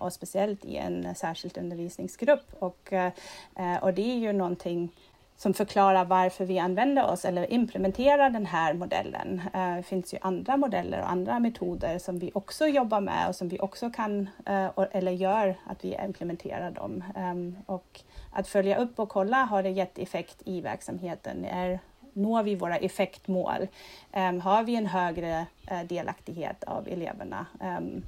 och 0.00 0.12
speciellt 0.12 0.64
i 0.64 0.76
en 0.76 1.14
särskild 1.14 1.58
undervisningsgrupp 1.58 2.52
och, 2.58 2.92
uh, 2.92 3.76
och 3.82 3.94
det 3.94 4.12
är 4.12 4.18
ju 4.18 4.32
någonting 4.32 4.92
som 5.36 5.54
förklarar 5.54 6.04
varför 6.04 6.44
vi 6.44 6.58
använder 6.58 7.10
oss 7.10 7.24
eller 7.24 7.52
implementerar 7.52 8.30
den 8.30 8.46
här 8.46 8.74
modellen. 8.74 9.42
Eh, 9.54 9.76
det 9.76 9.82
finns 9.82 10.14
ju 10.14 10.18
andra 10.20 10.56
modeller 10.56 11.00
och 11.00 11.10
andra 11.10 11.38
metoder 11.38 11.98
som 11.98 12.18
vi 12.18 12.30
också 12.34 12.66
jobbar 12.66 13.00
med 13.00 13.28
och 13.28 13.36
som 13.36 13.48
vi 13.48 13.58
också 13.58 13.90
kan 13.90 14.28
eh, 14.46 14.70
eller 14.92 15.12
gör 15.12 15.54
att 15.66 15.84
vi 15.84 15.98
implementerar 16.04 16.70
dem. 16.70 17.04
Ehm, 17.16 17.56
och 17.66 18.00
att 18.30 18.48
följa 18.48 18.76
upp 18.76 18.98
och 18.98 19.08
kolla, 19.08 19.36
har 19.36 19.62
det 19.62 19.70
gett 19.70 19.98
effekt 19.98 20.42
i 20.44 20.60
verksamheten? 20.60 21.44
Är, 21.44 21.78
når 22.12 22.42
vi 22.42 22.54
våra 22.54 22.76
effektmål? 22.76 23.68
Ehm, 24.12 24.40
har 24.40 24.62
vi 24.62 24.76
en 24.76 24.86
högre 24.86 25.46
eh, 25.66 25.82
delaktighet 25.82 26.64
av 26.64 26.88
eleverna? 26.88 27.46
Ehm, 27.60 28.02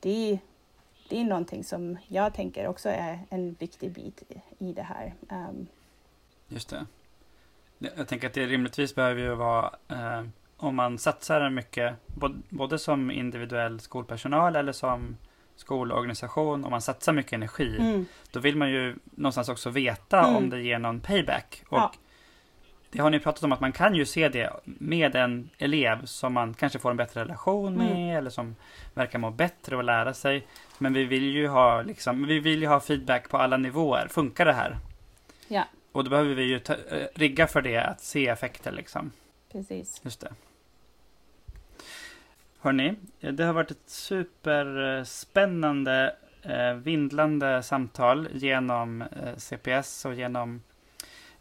det, 0.00 0.38
det 1.08 1.20
är 1.20 1.24
någonting 1.24 1.64
som 1.64 1.98
jag 2.08 2.34
tänker 2.34 2.66
också 2.66 2.88
är 2.88 3.18
en 3.30 3.56
viktig 3.58 3.92
bit 3.92 4.22
i 4.58 4.72
det 4.72 4.82
här. 4.82 5.14
Just 6.48 6.68
det. 6.68 6.86
Jag 7.96 8.08
tänker 8.08 8.26
att 8.26 8.34
det 8.34 8.46
rimligtvis 8.46 8.94
behöver 8.94 9.20
ju 9.20 9.34
vara 9.34 9.72
eh, 9.88 10.22
om 10.56 10.76
man 10.76 10.98
satsar 10.98 11.50
mycket, 11.50 11.94
både 12.48 12.78
som 12.78 13.10
individuell 13.10 13.80
skolpersonal 13.80 14.56
eller 14.56 14.72
som 14.72 15.16
skolorganisation, 15.56 16.64
om 16.64 16.70
man 16.70 16.82
satsar 16.82 17.12
mycket 17.12 17.32
energi, 17.32 17.76
mm. 17.78 18.06
då 18.30 18.40
vill 18.40 18.56
man 18.56 18.70
ju 18.70 18.96
någonstans 19.04 19.48
också 19.48 19.70
veta 19.70 20.20
mm. 20.20 20.36
om 20.36 20.50
det 20.50 20.60
ger 20.60 20.78
någon 20.78 21.00
payback. 21.00 21.62
Och 21.68 21.78
ja. 21.78 21.92
Det 22.90 22.98
har 22.98 23.10
ni 23.10 23.20
pratat 23.20 23.42
om 23.42 23.52
att 23.52 23.60
man 23.60 23.72
kan 23.72 23.94
ju 23.94 24.04
se 24.04 24.28
det 24.28 24.50
med 24.64 25.16
en 25.16 25.50
elev 25.58 26.04
som 26.04 26.32
man 26.32 26.54
kanske 26.54 26.78
får 26.78 26.90
en 26.90 26.96
bättre 26.96 27.20
relation 27.20 27.74
med 27.74 27.90
mm. 27.90 28.16
eller 28.16 28.30
som 28.30 28.56
verkar 28.94 29.18
må 29.18 29.30
bättre 29.30 29.76
och 29.76 29.84
lära 29.84 30.14
sig. 30.14 30.46
Men 30.78 30.92
vi 30.92 31.04
vill 31.04 31.24
ju 31.24 31.48
ha, 31.48 31.82
liksom, 31.82 32.26
vi 32.26 32.40
vill 32.40 32.62
ju 32.62 32.68
ha 32.68 32.80
feedback 32.80 33.28
på 33.28 33.36
alla 33.36 33.56
nivåer. 33.56 34.08
Funkar 34.10 34.44
det 34.44 34.52
här? 34.52 34.78
Ja. 35.48 35.64
Och 35.92 36.04
då 36.04 36.10
behöver 36.10 36.34
vi 36.34 36.42
ju 36.42 36.58
ta, 36.58 36.74
eh, 36.74 37.06
rigga 37.14 37.46
för 37.46 37.62
det, 37.62 37.76
att 37.76 38.00
se 38.00 38.28
effekter 38.28 38.72
liksom. 38.72 39.12
Precis. 39.52 40.00
Just 40.04 40.20
det. 40.20 40.32
Hörni, 42.60 42.94
det 43.20 43.44
har 43.44 43.52
varit 43.52 43.70
ett 43.70 43.82
superspännande, 43.86 46.16
eh, 46.42 46.72
vindlande 46.72 47.62
samtal 47.62 48.28
genom 48.32 49.02
eh, 49.02 49.36
CPS 49.36 50.04
och 50.04 50.14
genom 50.14 50.62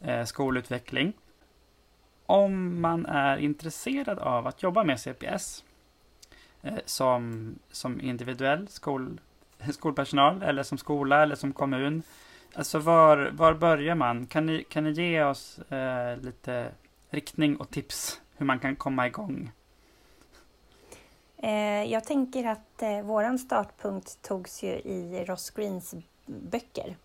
eh, 0.02 0.26
skolutveckling. 0.26 1.14
Om 2.26 2.82
man 2.82 3.06
är 3.06 3.38
intresserad 3.38 4.20
av 4.20 4.48
att 4.48 4.64
jobba 4.64 4.84
med 4.84 5.00
CPS 5.00 5.64
eh, 6.62 6.80
som, 6.86 7.56
som 7.72 8.02
individuell 8.02 8.68
skol, 8.68 9.20
skolpersonal 9.72 10.44
eller 10.44 10.64
som 10.64 10.78
skola 10.78 11.24
eller 11.24 11.36
som 11.36 11.54
kommun 11.54 12.04
Alltså 12.54 12.80
var, 12.80 13.32
var 13.34 13.54
börjar 13.54 13.96
man? 13.96 14.28
Kan 14.28 14.46
ni, 14.46 14.64
kan 14.64 14.84
ni 14.84 14.92
ge 14.92 15.24
oss 15.24 15.60
eh, 15.60 16.18
lite 16.18 16.72
riktning 17.10 17.58
och 17.58 17.70
tips 17.70 18.22
hur 18.38 18.46
man 18.46 18.60
kan 18.60 18.76
komma 18.76 19.08
igång? 19.08 19.52
Eh, 21.38 21.84
jag 21.84 22.04
tänker 22.04 22.48
att 22.48 22.82
eh, 22.82 23.02
våran 23.02 23.40
startpunkt 23.40 24.22
togs 24.22 24.64
ju 24.64 24.70
i 24.70 25.26
Ross 25.28 25.50
Greens 25.50 25.96
böcker. 26.26 26.96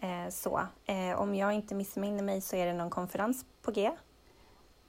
Eh, 0.00 0.28
så 0.30 0.60
eh, 0.86 1.20
om 1.20 1.34
jag 1.34 1.52
inte 1.52 1.74
missminner 1.74 2.22
mig 2.22 2.40
så 2.40 2.56
är 2.56 2.66
det 2.66 2.72
någon 2.72 2.90
konferens 2.90 3.44
på 3.62 3.70
G 3.70 3.90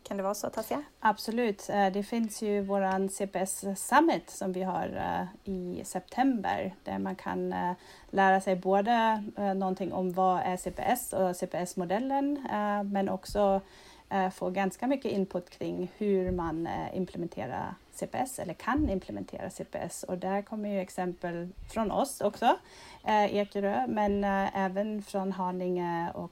kan 0.08 0.17
det 0.17 0.24
vara 0.24 0.34
så 0.34 0.50
Tasia? 0.50 0.84
Absolut. 1.00 1.70
Eh, 1.70 1.88
det 1.91 2.04
finns 2.04 2.41
ju 2.41 2.62
våran 2.62 3.10
CPS 3.10 3.65
Summit 3.76 4.30
som 4.30 4.54
vi 4.54 4.63
har 4.63 4.86
eh, 4.86 5.52
i 5.54 5.82
september 5.86 6.76
där 6.84 7.00
man 7.00 7.15
kan 7.15 7.54
eh, 7.54 7.72
lära 8.10 8.41
sig 8.41 8.56
både 8.56 9.24
någonting 9.56 9.93
om 9.93 10.13
vad 10.13 10.39
är 10.39 10.58
CPS 10.58 11.13
och 11.13 11.36
CPS-modellen 11.36 12.48
men 12.86 13.10
också 13.10 13.62
få 14.34 14.50
ganska 14.50 14.88
mycket 14.88 15.12
input 15.12 15.50
kring 15.50 15.91
hur 15.98 16.32
man 16.32 16.70
implementerar 16.93 17.76
CPS 17.91 18.39
eller 18.39 18.54
kan 18.54 18.89
implementera 18.89 19.50
CPS 19.50 20.04
och 20.04 20.17
där 20.17 20.41
kommer 20.41 20.70
ju 20.70 20.80
exempel 20.80 21.50
från 21.74 21.91
oss 21.91 22.22
också, 22.22 22.58
Ekerö, 23.08 23.88
men 23.88 24.24
även 24.54 25.02
från 25.02 25.32
Haninge 25.32 26.12
och 26.13 26.32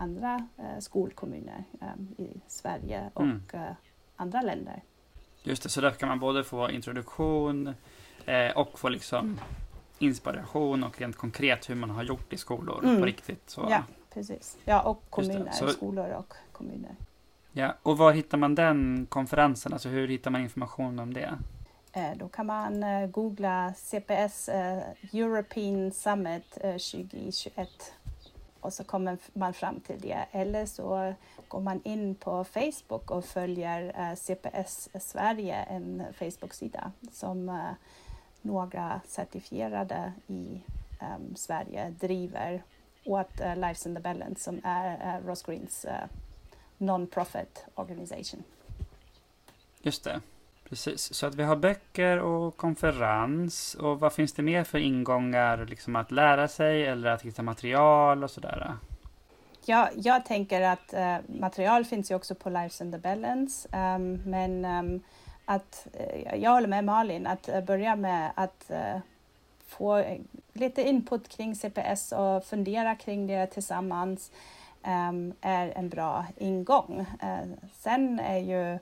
andra 0.00 0.48
skolkommuner 0.80 1.64
i 2.16 2.28
Sverige 2.46 3.10
och 3.14 3.22
mm. 3.22 3.42
andra 4.16 4.42
länder. 4.42 4.82
Just 5.42 5.62
det, 5.62 5.68
så 5.68 5.80
där 5.80 5.90
kan 5.90 6.08
man 6.08 6.18
både 6.18 6.44
få 6.44 6.70
introduktion 6.70 7.74
och 8.54 8.78
få 8.78 8.88
liksom 8.88 9.40
inspiration 9.98 10.84
och 10.84 11.00
rent 11.00 11.16
konkret 11.16 11.70
hur 11.70 11.74
man 11.74 11.90
har 11.90 12.02
gjort 12.02 12.32
i 12.32 12.36
skolor 12.36 12.84
mm. 12.84 13.00
på 13.00 13.06
riktigt. 13.06 13.50
Så. 13.50 13.66
Ja, 13.70 13.82
precis. 14.14 14.58
Ja, 14.64 14.82
och 14.82 15.02
kommuner, 15.10 15.52
så, 15.52 15.68
skolor 15.68 16.10
och 16.10 16.34
kommuner. 16.52 16.96
Ja, 17.52 17.74
och 17.82 17.98
var 17.98 18.12
hittar 18.12 18.38
man 18.38 18.54
den 18.54 19.06
konferensen? 19.08 19.72
Alltså 19.72 19.88
hur 19.88 20.08
hittar 20.08 20.30
man 20.30 20.40
information 20.40 20.98
om 20.98 21.14
det? 21.14 21.38
Eh, 21.92 22.16
då 22.16 22.28
kan 22.28 22.46
man 22.46 22.82
eh, 22.82 23.06
googla 23.06 23.74
CPS 23.76 24.48
eh, 24.48 24.82
European 25.12 25.92
Summit 25.92 26.50
2021 26.50 27.68
och 28.60 28.72
så 28.72 28.84
kommer 28.84 29.18
man 29.32 29.54
fram 29.54 29.80
till 29.80 30.00
det. 30.00 30.26
Eller 30.32 30.66
så 30.66 31.14
går 31.48 31.60
man 31.60 31.80
in 31.84 32.14
på 32.14 32.44
Facebook 32.44 33.10
och 33.10 33.24
följer 33.24 34.10
eh, 34.10 34.16
CPS 34.16 34.88
Sverige, 35.00 35.54
en 35.54 36.04
Facebook-sida 36.18 36.92
som 37.12 37.48
eh, 37.48 37.72
några 38.42 39.00
certifierade 39.06 40.12
i 40.26 40.60
um, 41.00 41.36
Sverige 41.36 41.94
driver 42.00 42.62
åt 43.04 43.40
uh, 43.40 43.54
Lives 43.54 43.86
in 43.86 43.94
the 43.94 44.00
Balance 44.00 44.42
som 44.42 44.60
är 44.64 45.18
uh, 45.18 45.26
Ross 45.26 45.42
Greens 45.42 45.84
uh, 45.84 45.92
non-profit 46.78 47.64
organisation. 47.74 48.42
Just 49.82 50.04
det, 50.04 50.20
precis. 50.68 51.14
Så 51.14 51.26
att 51.26 51.34
vi 51.34 51.42
har 51.42 51.56
böcker 51.56 52.18
och 52.18 52.56
konferens 52.56 53.74
och 53.74 54.00
vad 54.00 54.12
finns 54.12 54.32
det 54.32 54.42
mer 54.42 54.64
för 54.64 54.78
ingångar 54.78 55.66
liksom 55.66 55.96
att 55.96 56.10
lära 56.10 56.48
sig 56.48 56.86
eller 56.86 57.10
att 57.10 57.22
hitta 57.22 57.42
material 57.42 58.24
och 58.24 58.30
sådär? 58.30 58.76
Ja, 59.64 59.88
jag 59.94 60.26
tänker 60.26 60.60
att 60.60 60.94
uh, 60.94 61.38
material 61.40 61.84
finns 61.84 62.10
ju 62.10 62.14
också 62.14 62.34
på 62.34 62.50
Lives 62.50 62.80
in 62.80 62.92
the 62.92 62.98
Balance 62.98 63.68
um, 63.72 64.22
men 64.24 64.64
um, 64.64 65.02
att 65.48 65.86
eh, 65.92 66.34
jag 66.42 66.50
håller 66.50 66.68
med 66.68 66.84
Malin, 66.84 67.26
att 67.26 67.48
eh, 67.48 67.60
börja 67.60 67.96
med 67.96 68.30
att 68.34 68.70
eh, 68.70 68.98
få 69.66 70.04
lite 70.52 70.82
input 70.82 71.28
kring 71.28 71.56
CPS 71.56 72.12
och 72.12 72.44
fundera 72.44 72.94
kring 72.94 73.26
det 73.26 73.46
tillsammans 73.46 74.32
ehm, 74.82 75.34
är 75.40 75.72
en 75.76 75.88
bra 75.88 76.26
ingång. 76.36 77.06
Sen 77.72 78.20
är 78.20 78.38
ju 78.38 78.78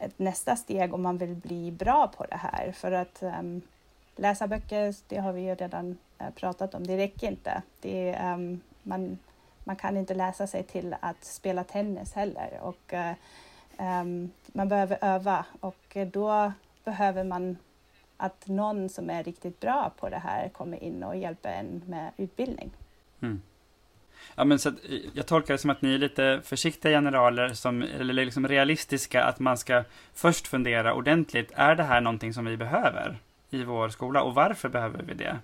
ett 0.00 0.18
nästa 0.18 0.56
steg 0.56 0.94
om 0.94 1.02
man 1.02 1.18
vill 1.18 1.34
bli 1.34 1.70
bra 1.70 2.08
på 2.16 2.24
det 2.24 2.36
här 2.36 2.72
för 2.72 2.92
att 2.92 3.22
um, 3.22 3.62
läsa 4.16 4.46
böcker, 4.46 4.94
det 5.08 5.18
har 5.18 5.32
vi 5.32 5.40
ju 5.40 5.54
redan 5.54 5.98
uh, 6.22 6.30
pratat 6.30 6.74
om, 6.74 6.86
det 6.86 6.96
räcker 6.96 7.30
inte. 7.30 7.62
Det, 7.80 8.18
um, 8.24 8.60
man, 8.82 9.18
man 9.64 9.76
kan 9.76 9.96
inte 9.96 10.14
läsa 10.14 10.46
sig 10.46 10.62
till 10.62 10.96
att 11.00 11.24
spela 11.24 11.64
tennis 11.64 12.12
heller 12.12 12.58
och 12.62 12.92
uh, 12.92 13.12
um, 14.00 14.30
man 14.46 14.68
behöver 14.68 14.98
öva 15.00 15.44
och 15.60 15.96
då 16.12 16.52
behöver 16.84 17.24
man 17.24 17.56
att 18.16 18.46
någon 18.46 18.88
som 18.88 19.10
är 19.10 19.24
riktigt 19.24 19.60
bra 19.60 19.92
på 19.98 20.08
det 20.08 20.18
här 20.18 20.48
kommer 20.48 20.82
in 20.82 21.02
och 21.02 21.16
hjälper 21.16 21.52
en 21.52 21.82
med 21.86 22.10
utbildning. 22.16 22.70
Mm. 23.22 23.42
Ja, 24.34 24.44
men 24.44 24.58
så 24.58 24.72
jag 25.12 25.26
tolkar 25.26 25.54
det 25.54 25.58
som 25.58 25.70
att 25.70 25.82
ni 25.82 25.94
är 25.94 25.98
lite 25.98 26.40
försiktiga 26.44 26.92
generaler, 26.92 27.48
som, 27.48 27.82
eller 27.82 28.24
liksom 28.24 28.48
realistiska, 28.48 29.24
att 29.24 29.38
man 29.38 29.58
ska 29.58 29.84
först 30.14 30.46
fundera 30.46 30.94
ordentligt. 30.94 31.52
Är 31.54 31.74
det 31.74 31.82
här 31.82 32.00
någonting 32.00 32.34
som 32.34 32.44
vi 32.44 32.56
behöver 32.56 33.18
i 33.50 33.64
vår 33.64 33.88
skola 33.88 34.22
och 34.22 34.34
varför 34.34 34.68
behöver 34.68 35.02
vi 35.02 35.14
det? 35.14 35.38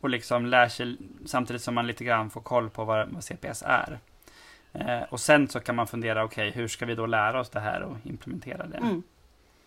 Och 0.00 0.08
liksom 0.08 0.46
lär 0.46 0.68
sig 0.68 0.96
samtidigt 1.26 1.62
som 1.62 1.74
man 1.74 1.86
lite 1.86 2.04
grann 2.04 2.30
får 2.30 2.40
koll 2.40 2.70
på 2.70 2.84
vad, 2.84 3.08
vad 3.08 3.24
CPS 3.24 3.62
är. 3.66 3.98
Eh, 4.72 5.02
och 5.08 5.20
sen 5.20 5.48
så 5.48 5.60
kan 5.60 5.76
man 5.76 5.86
fundera, 5.86 6.24
okej, 6.24 6.48
okay, 6.48 6.60
hur 6.60 6.68
ska 6.68 6.86
vi 6.86 6.94
då 6.94 7.06
lära 7.06 7.40
oss 7.40 7.50
det 7.50 7.60
här 7.60 7.82
och 7.82 7.96
implementera 8.04 8.66
det? 8.66 8.76
Mm. 8.76 9.02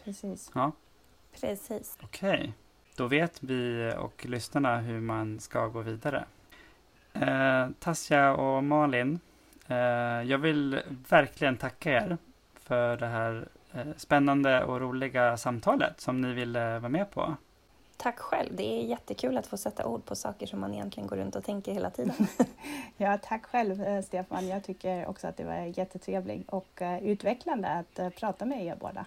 Precis. 0.03 0.51
Ja. 0.53 0.71
Precis. 1.41 1.97
Okej, 2.01 2.39
okay. 2.39 2.51
då 2.95 3.07
vet 3.07 3.43
vi 3.43 3.93
och 3.97 4.25
lyssnarna 4.25 4.77
hur 4.77 4.99
man 4.99 5.39
ska 5.39 5.67
gå 5.67 5.81
vidare. 5.81 6.25
Eh, 7.13 7.67
Tasja 7.79 8.33
och 8.33 8.63
Malin, 8.63 9.19
eh, 9.67 9.77
jag 10.23 10.37
vill 10.37 10.81
verkligen 11.09 11.57
tacka 11.57 11.91
er 11.91 12.17
för 12.59 12.97
det 12.97 13.07
här 13.07 13.47
eh, 13.73 13.81
spännande 13.97 14.63
och 14.63 14.81
roliga 14.81 15.37
samtalet 15.37 16.01
som 16.01 16.21
ni 16.21 16.33
ville 16.33 16.79
vara 16.79 16.89
med 16.89 17.11
på. 17.11 17.35
Tack 17.97 18.19
själv. 18.19 18.55
Det 18.55 18.63
är 18.63 18.83
jättekul 18.83 19.37
att 19.37 19.47
få 19.47 19.57
sätta 19.57 19.85
ord 19.85 20.05
på 20.05 20.15
saker 20.15 20.47
som 20.47 20.59
man 20.59 20.73
egentligen 20.73 21.07
går 21.07 21.15
runt 21.15 21.35
och 21.35 21.43
tänker 21.43 21.73
hela 21.73 21.89
tiden. 21.89 22.13
ja, 22.97 23.17
tack 23.17 23.45
själv 23.45 23.81
eh, 23.81 24.01
Stefan. 24.01 24.47
Jag 24.47 24.63
tycker 24.63 25.09
också 25.09 25.27
att 25.27 25.37
det 25.37 25.43
var 25.43 25.79
jättetrevligt 25.79 26.49
och 26.49 26.81
uh, 26.81 27.03
utvecklande 27.03 27.67
att 27.67 27.99
uh, 27.99 28.09
prata 28.09 28.45
med 28.45 28.65
er 28.65 28.75
båda. 28.79 29.05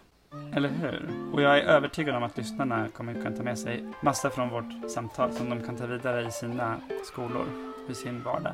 Eller 0.57 0.69
hur? 0.69 1.11
Och 1.33 1.43
jag 1.43 1.59
är 1.59 1.63
övertygad 1.63 2.17
om 2.17 2.23
att 2.23 2.37
lyssnarna 2.37 2.89
kommer 2.89 3.15
kunna 3.15 3.37
ta 3.37 3.43
med 3.43 3.59
sig 3.59 3.85
massa 4.03 4.31
från 4.31 4.49
vårt 4.49 4.91
samtal 4.91 5.33
som 5.33 5.51
de 5.51 5.63
kan 5.63 5.77
ta 5.77 5.87
vidare 5.87 6.27
i 6.27 6.31
sina 6.31 6.81
skolor, 7.05 7.74
i 7.89 7.95
sin 7.95 8.23
vardag. 8.23 8.53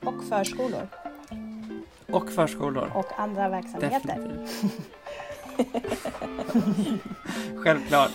Och 0.00 0.24
förskolor. 0.28 0.88
Och 2.06 2.30
förskolor. 2.30 2.90
Och 2.94 3.20
andra 3.20 3.48
verksamheter. 3.48 4.46
Självklart. 7.64 8.12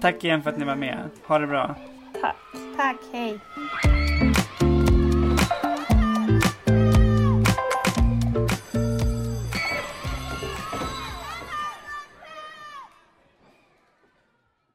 Tack 0.00 0.24
igen 0.24 0.42
för 0.42 0.50
att 0.50 0.58
ni 0.58 0.64
var 0.64 0.76
med. 0.76 1.10
Ha 1.26 1.38
det 1.38 1.46
bra. 1.46 1.74
Tack. 2.20 2.36
Tack, 2.76 2.96
hej. 3.12 3.40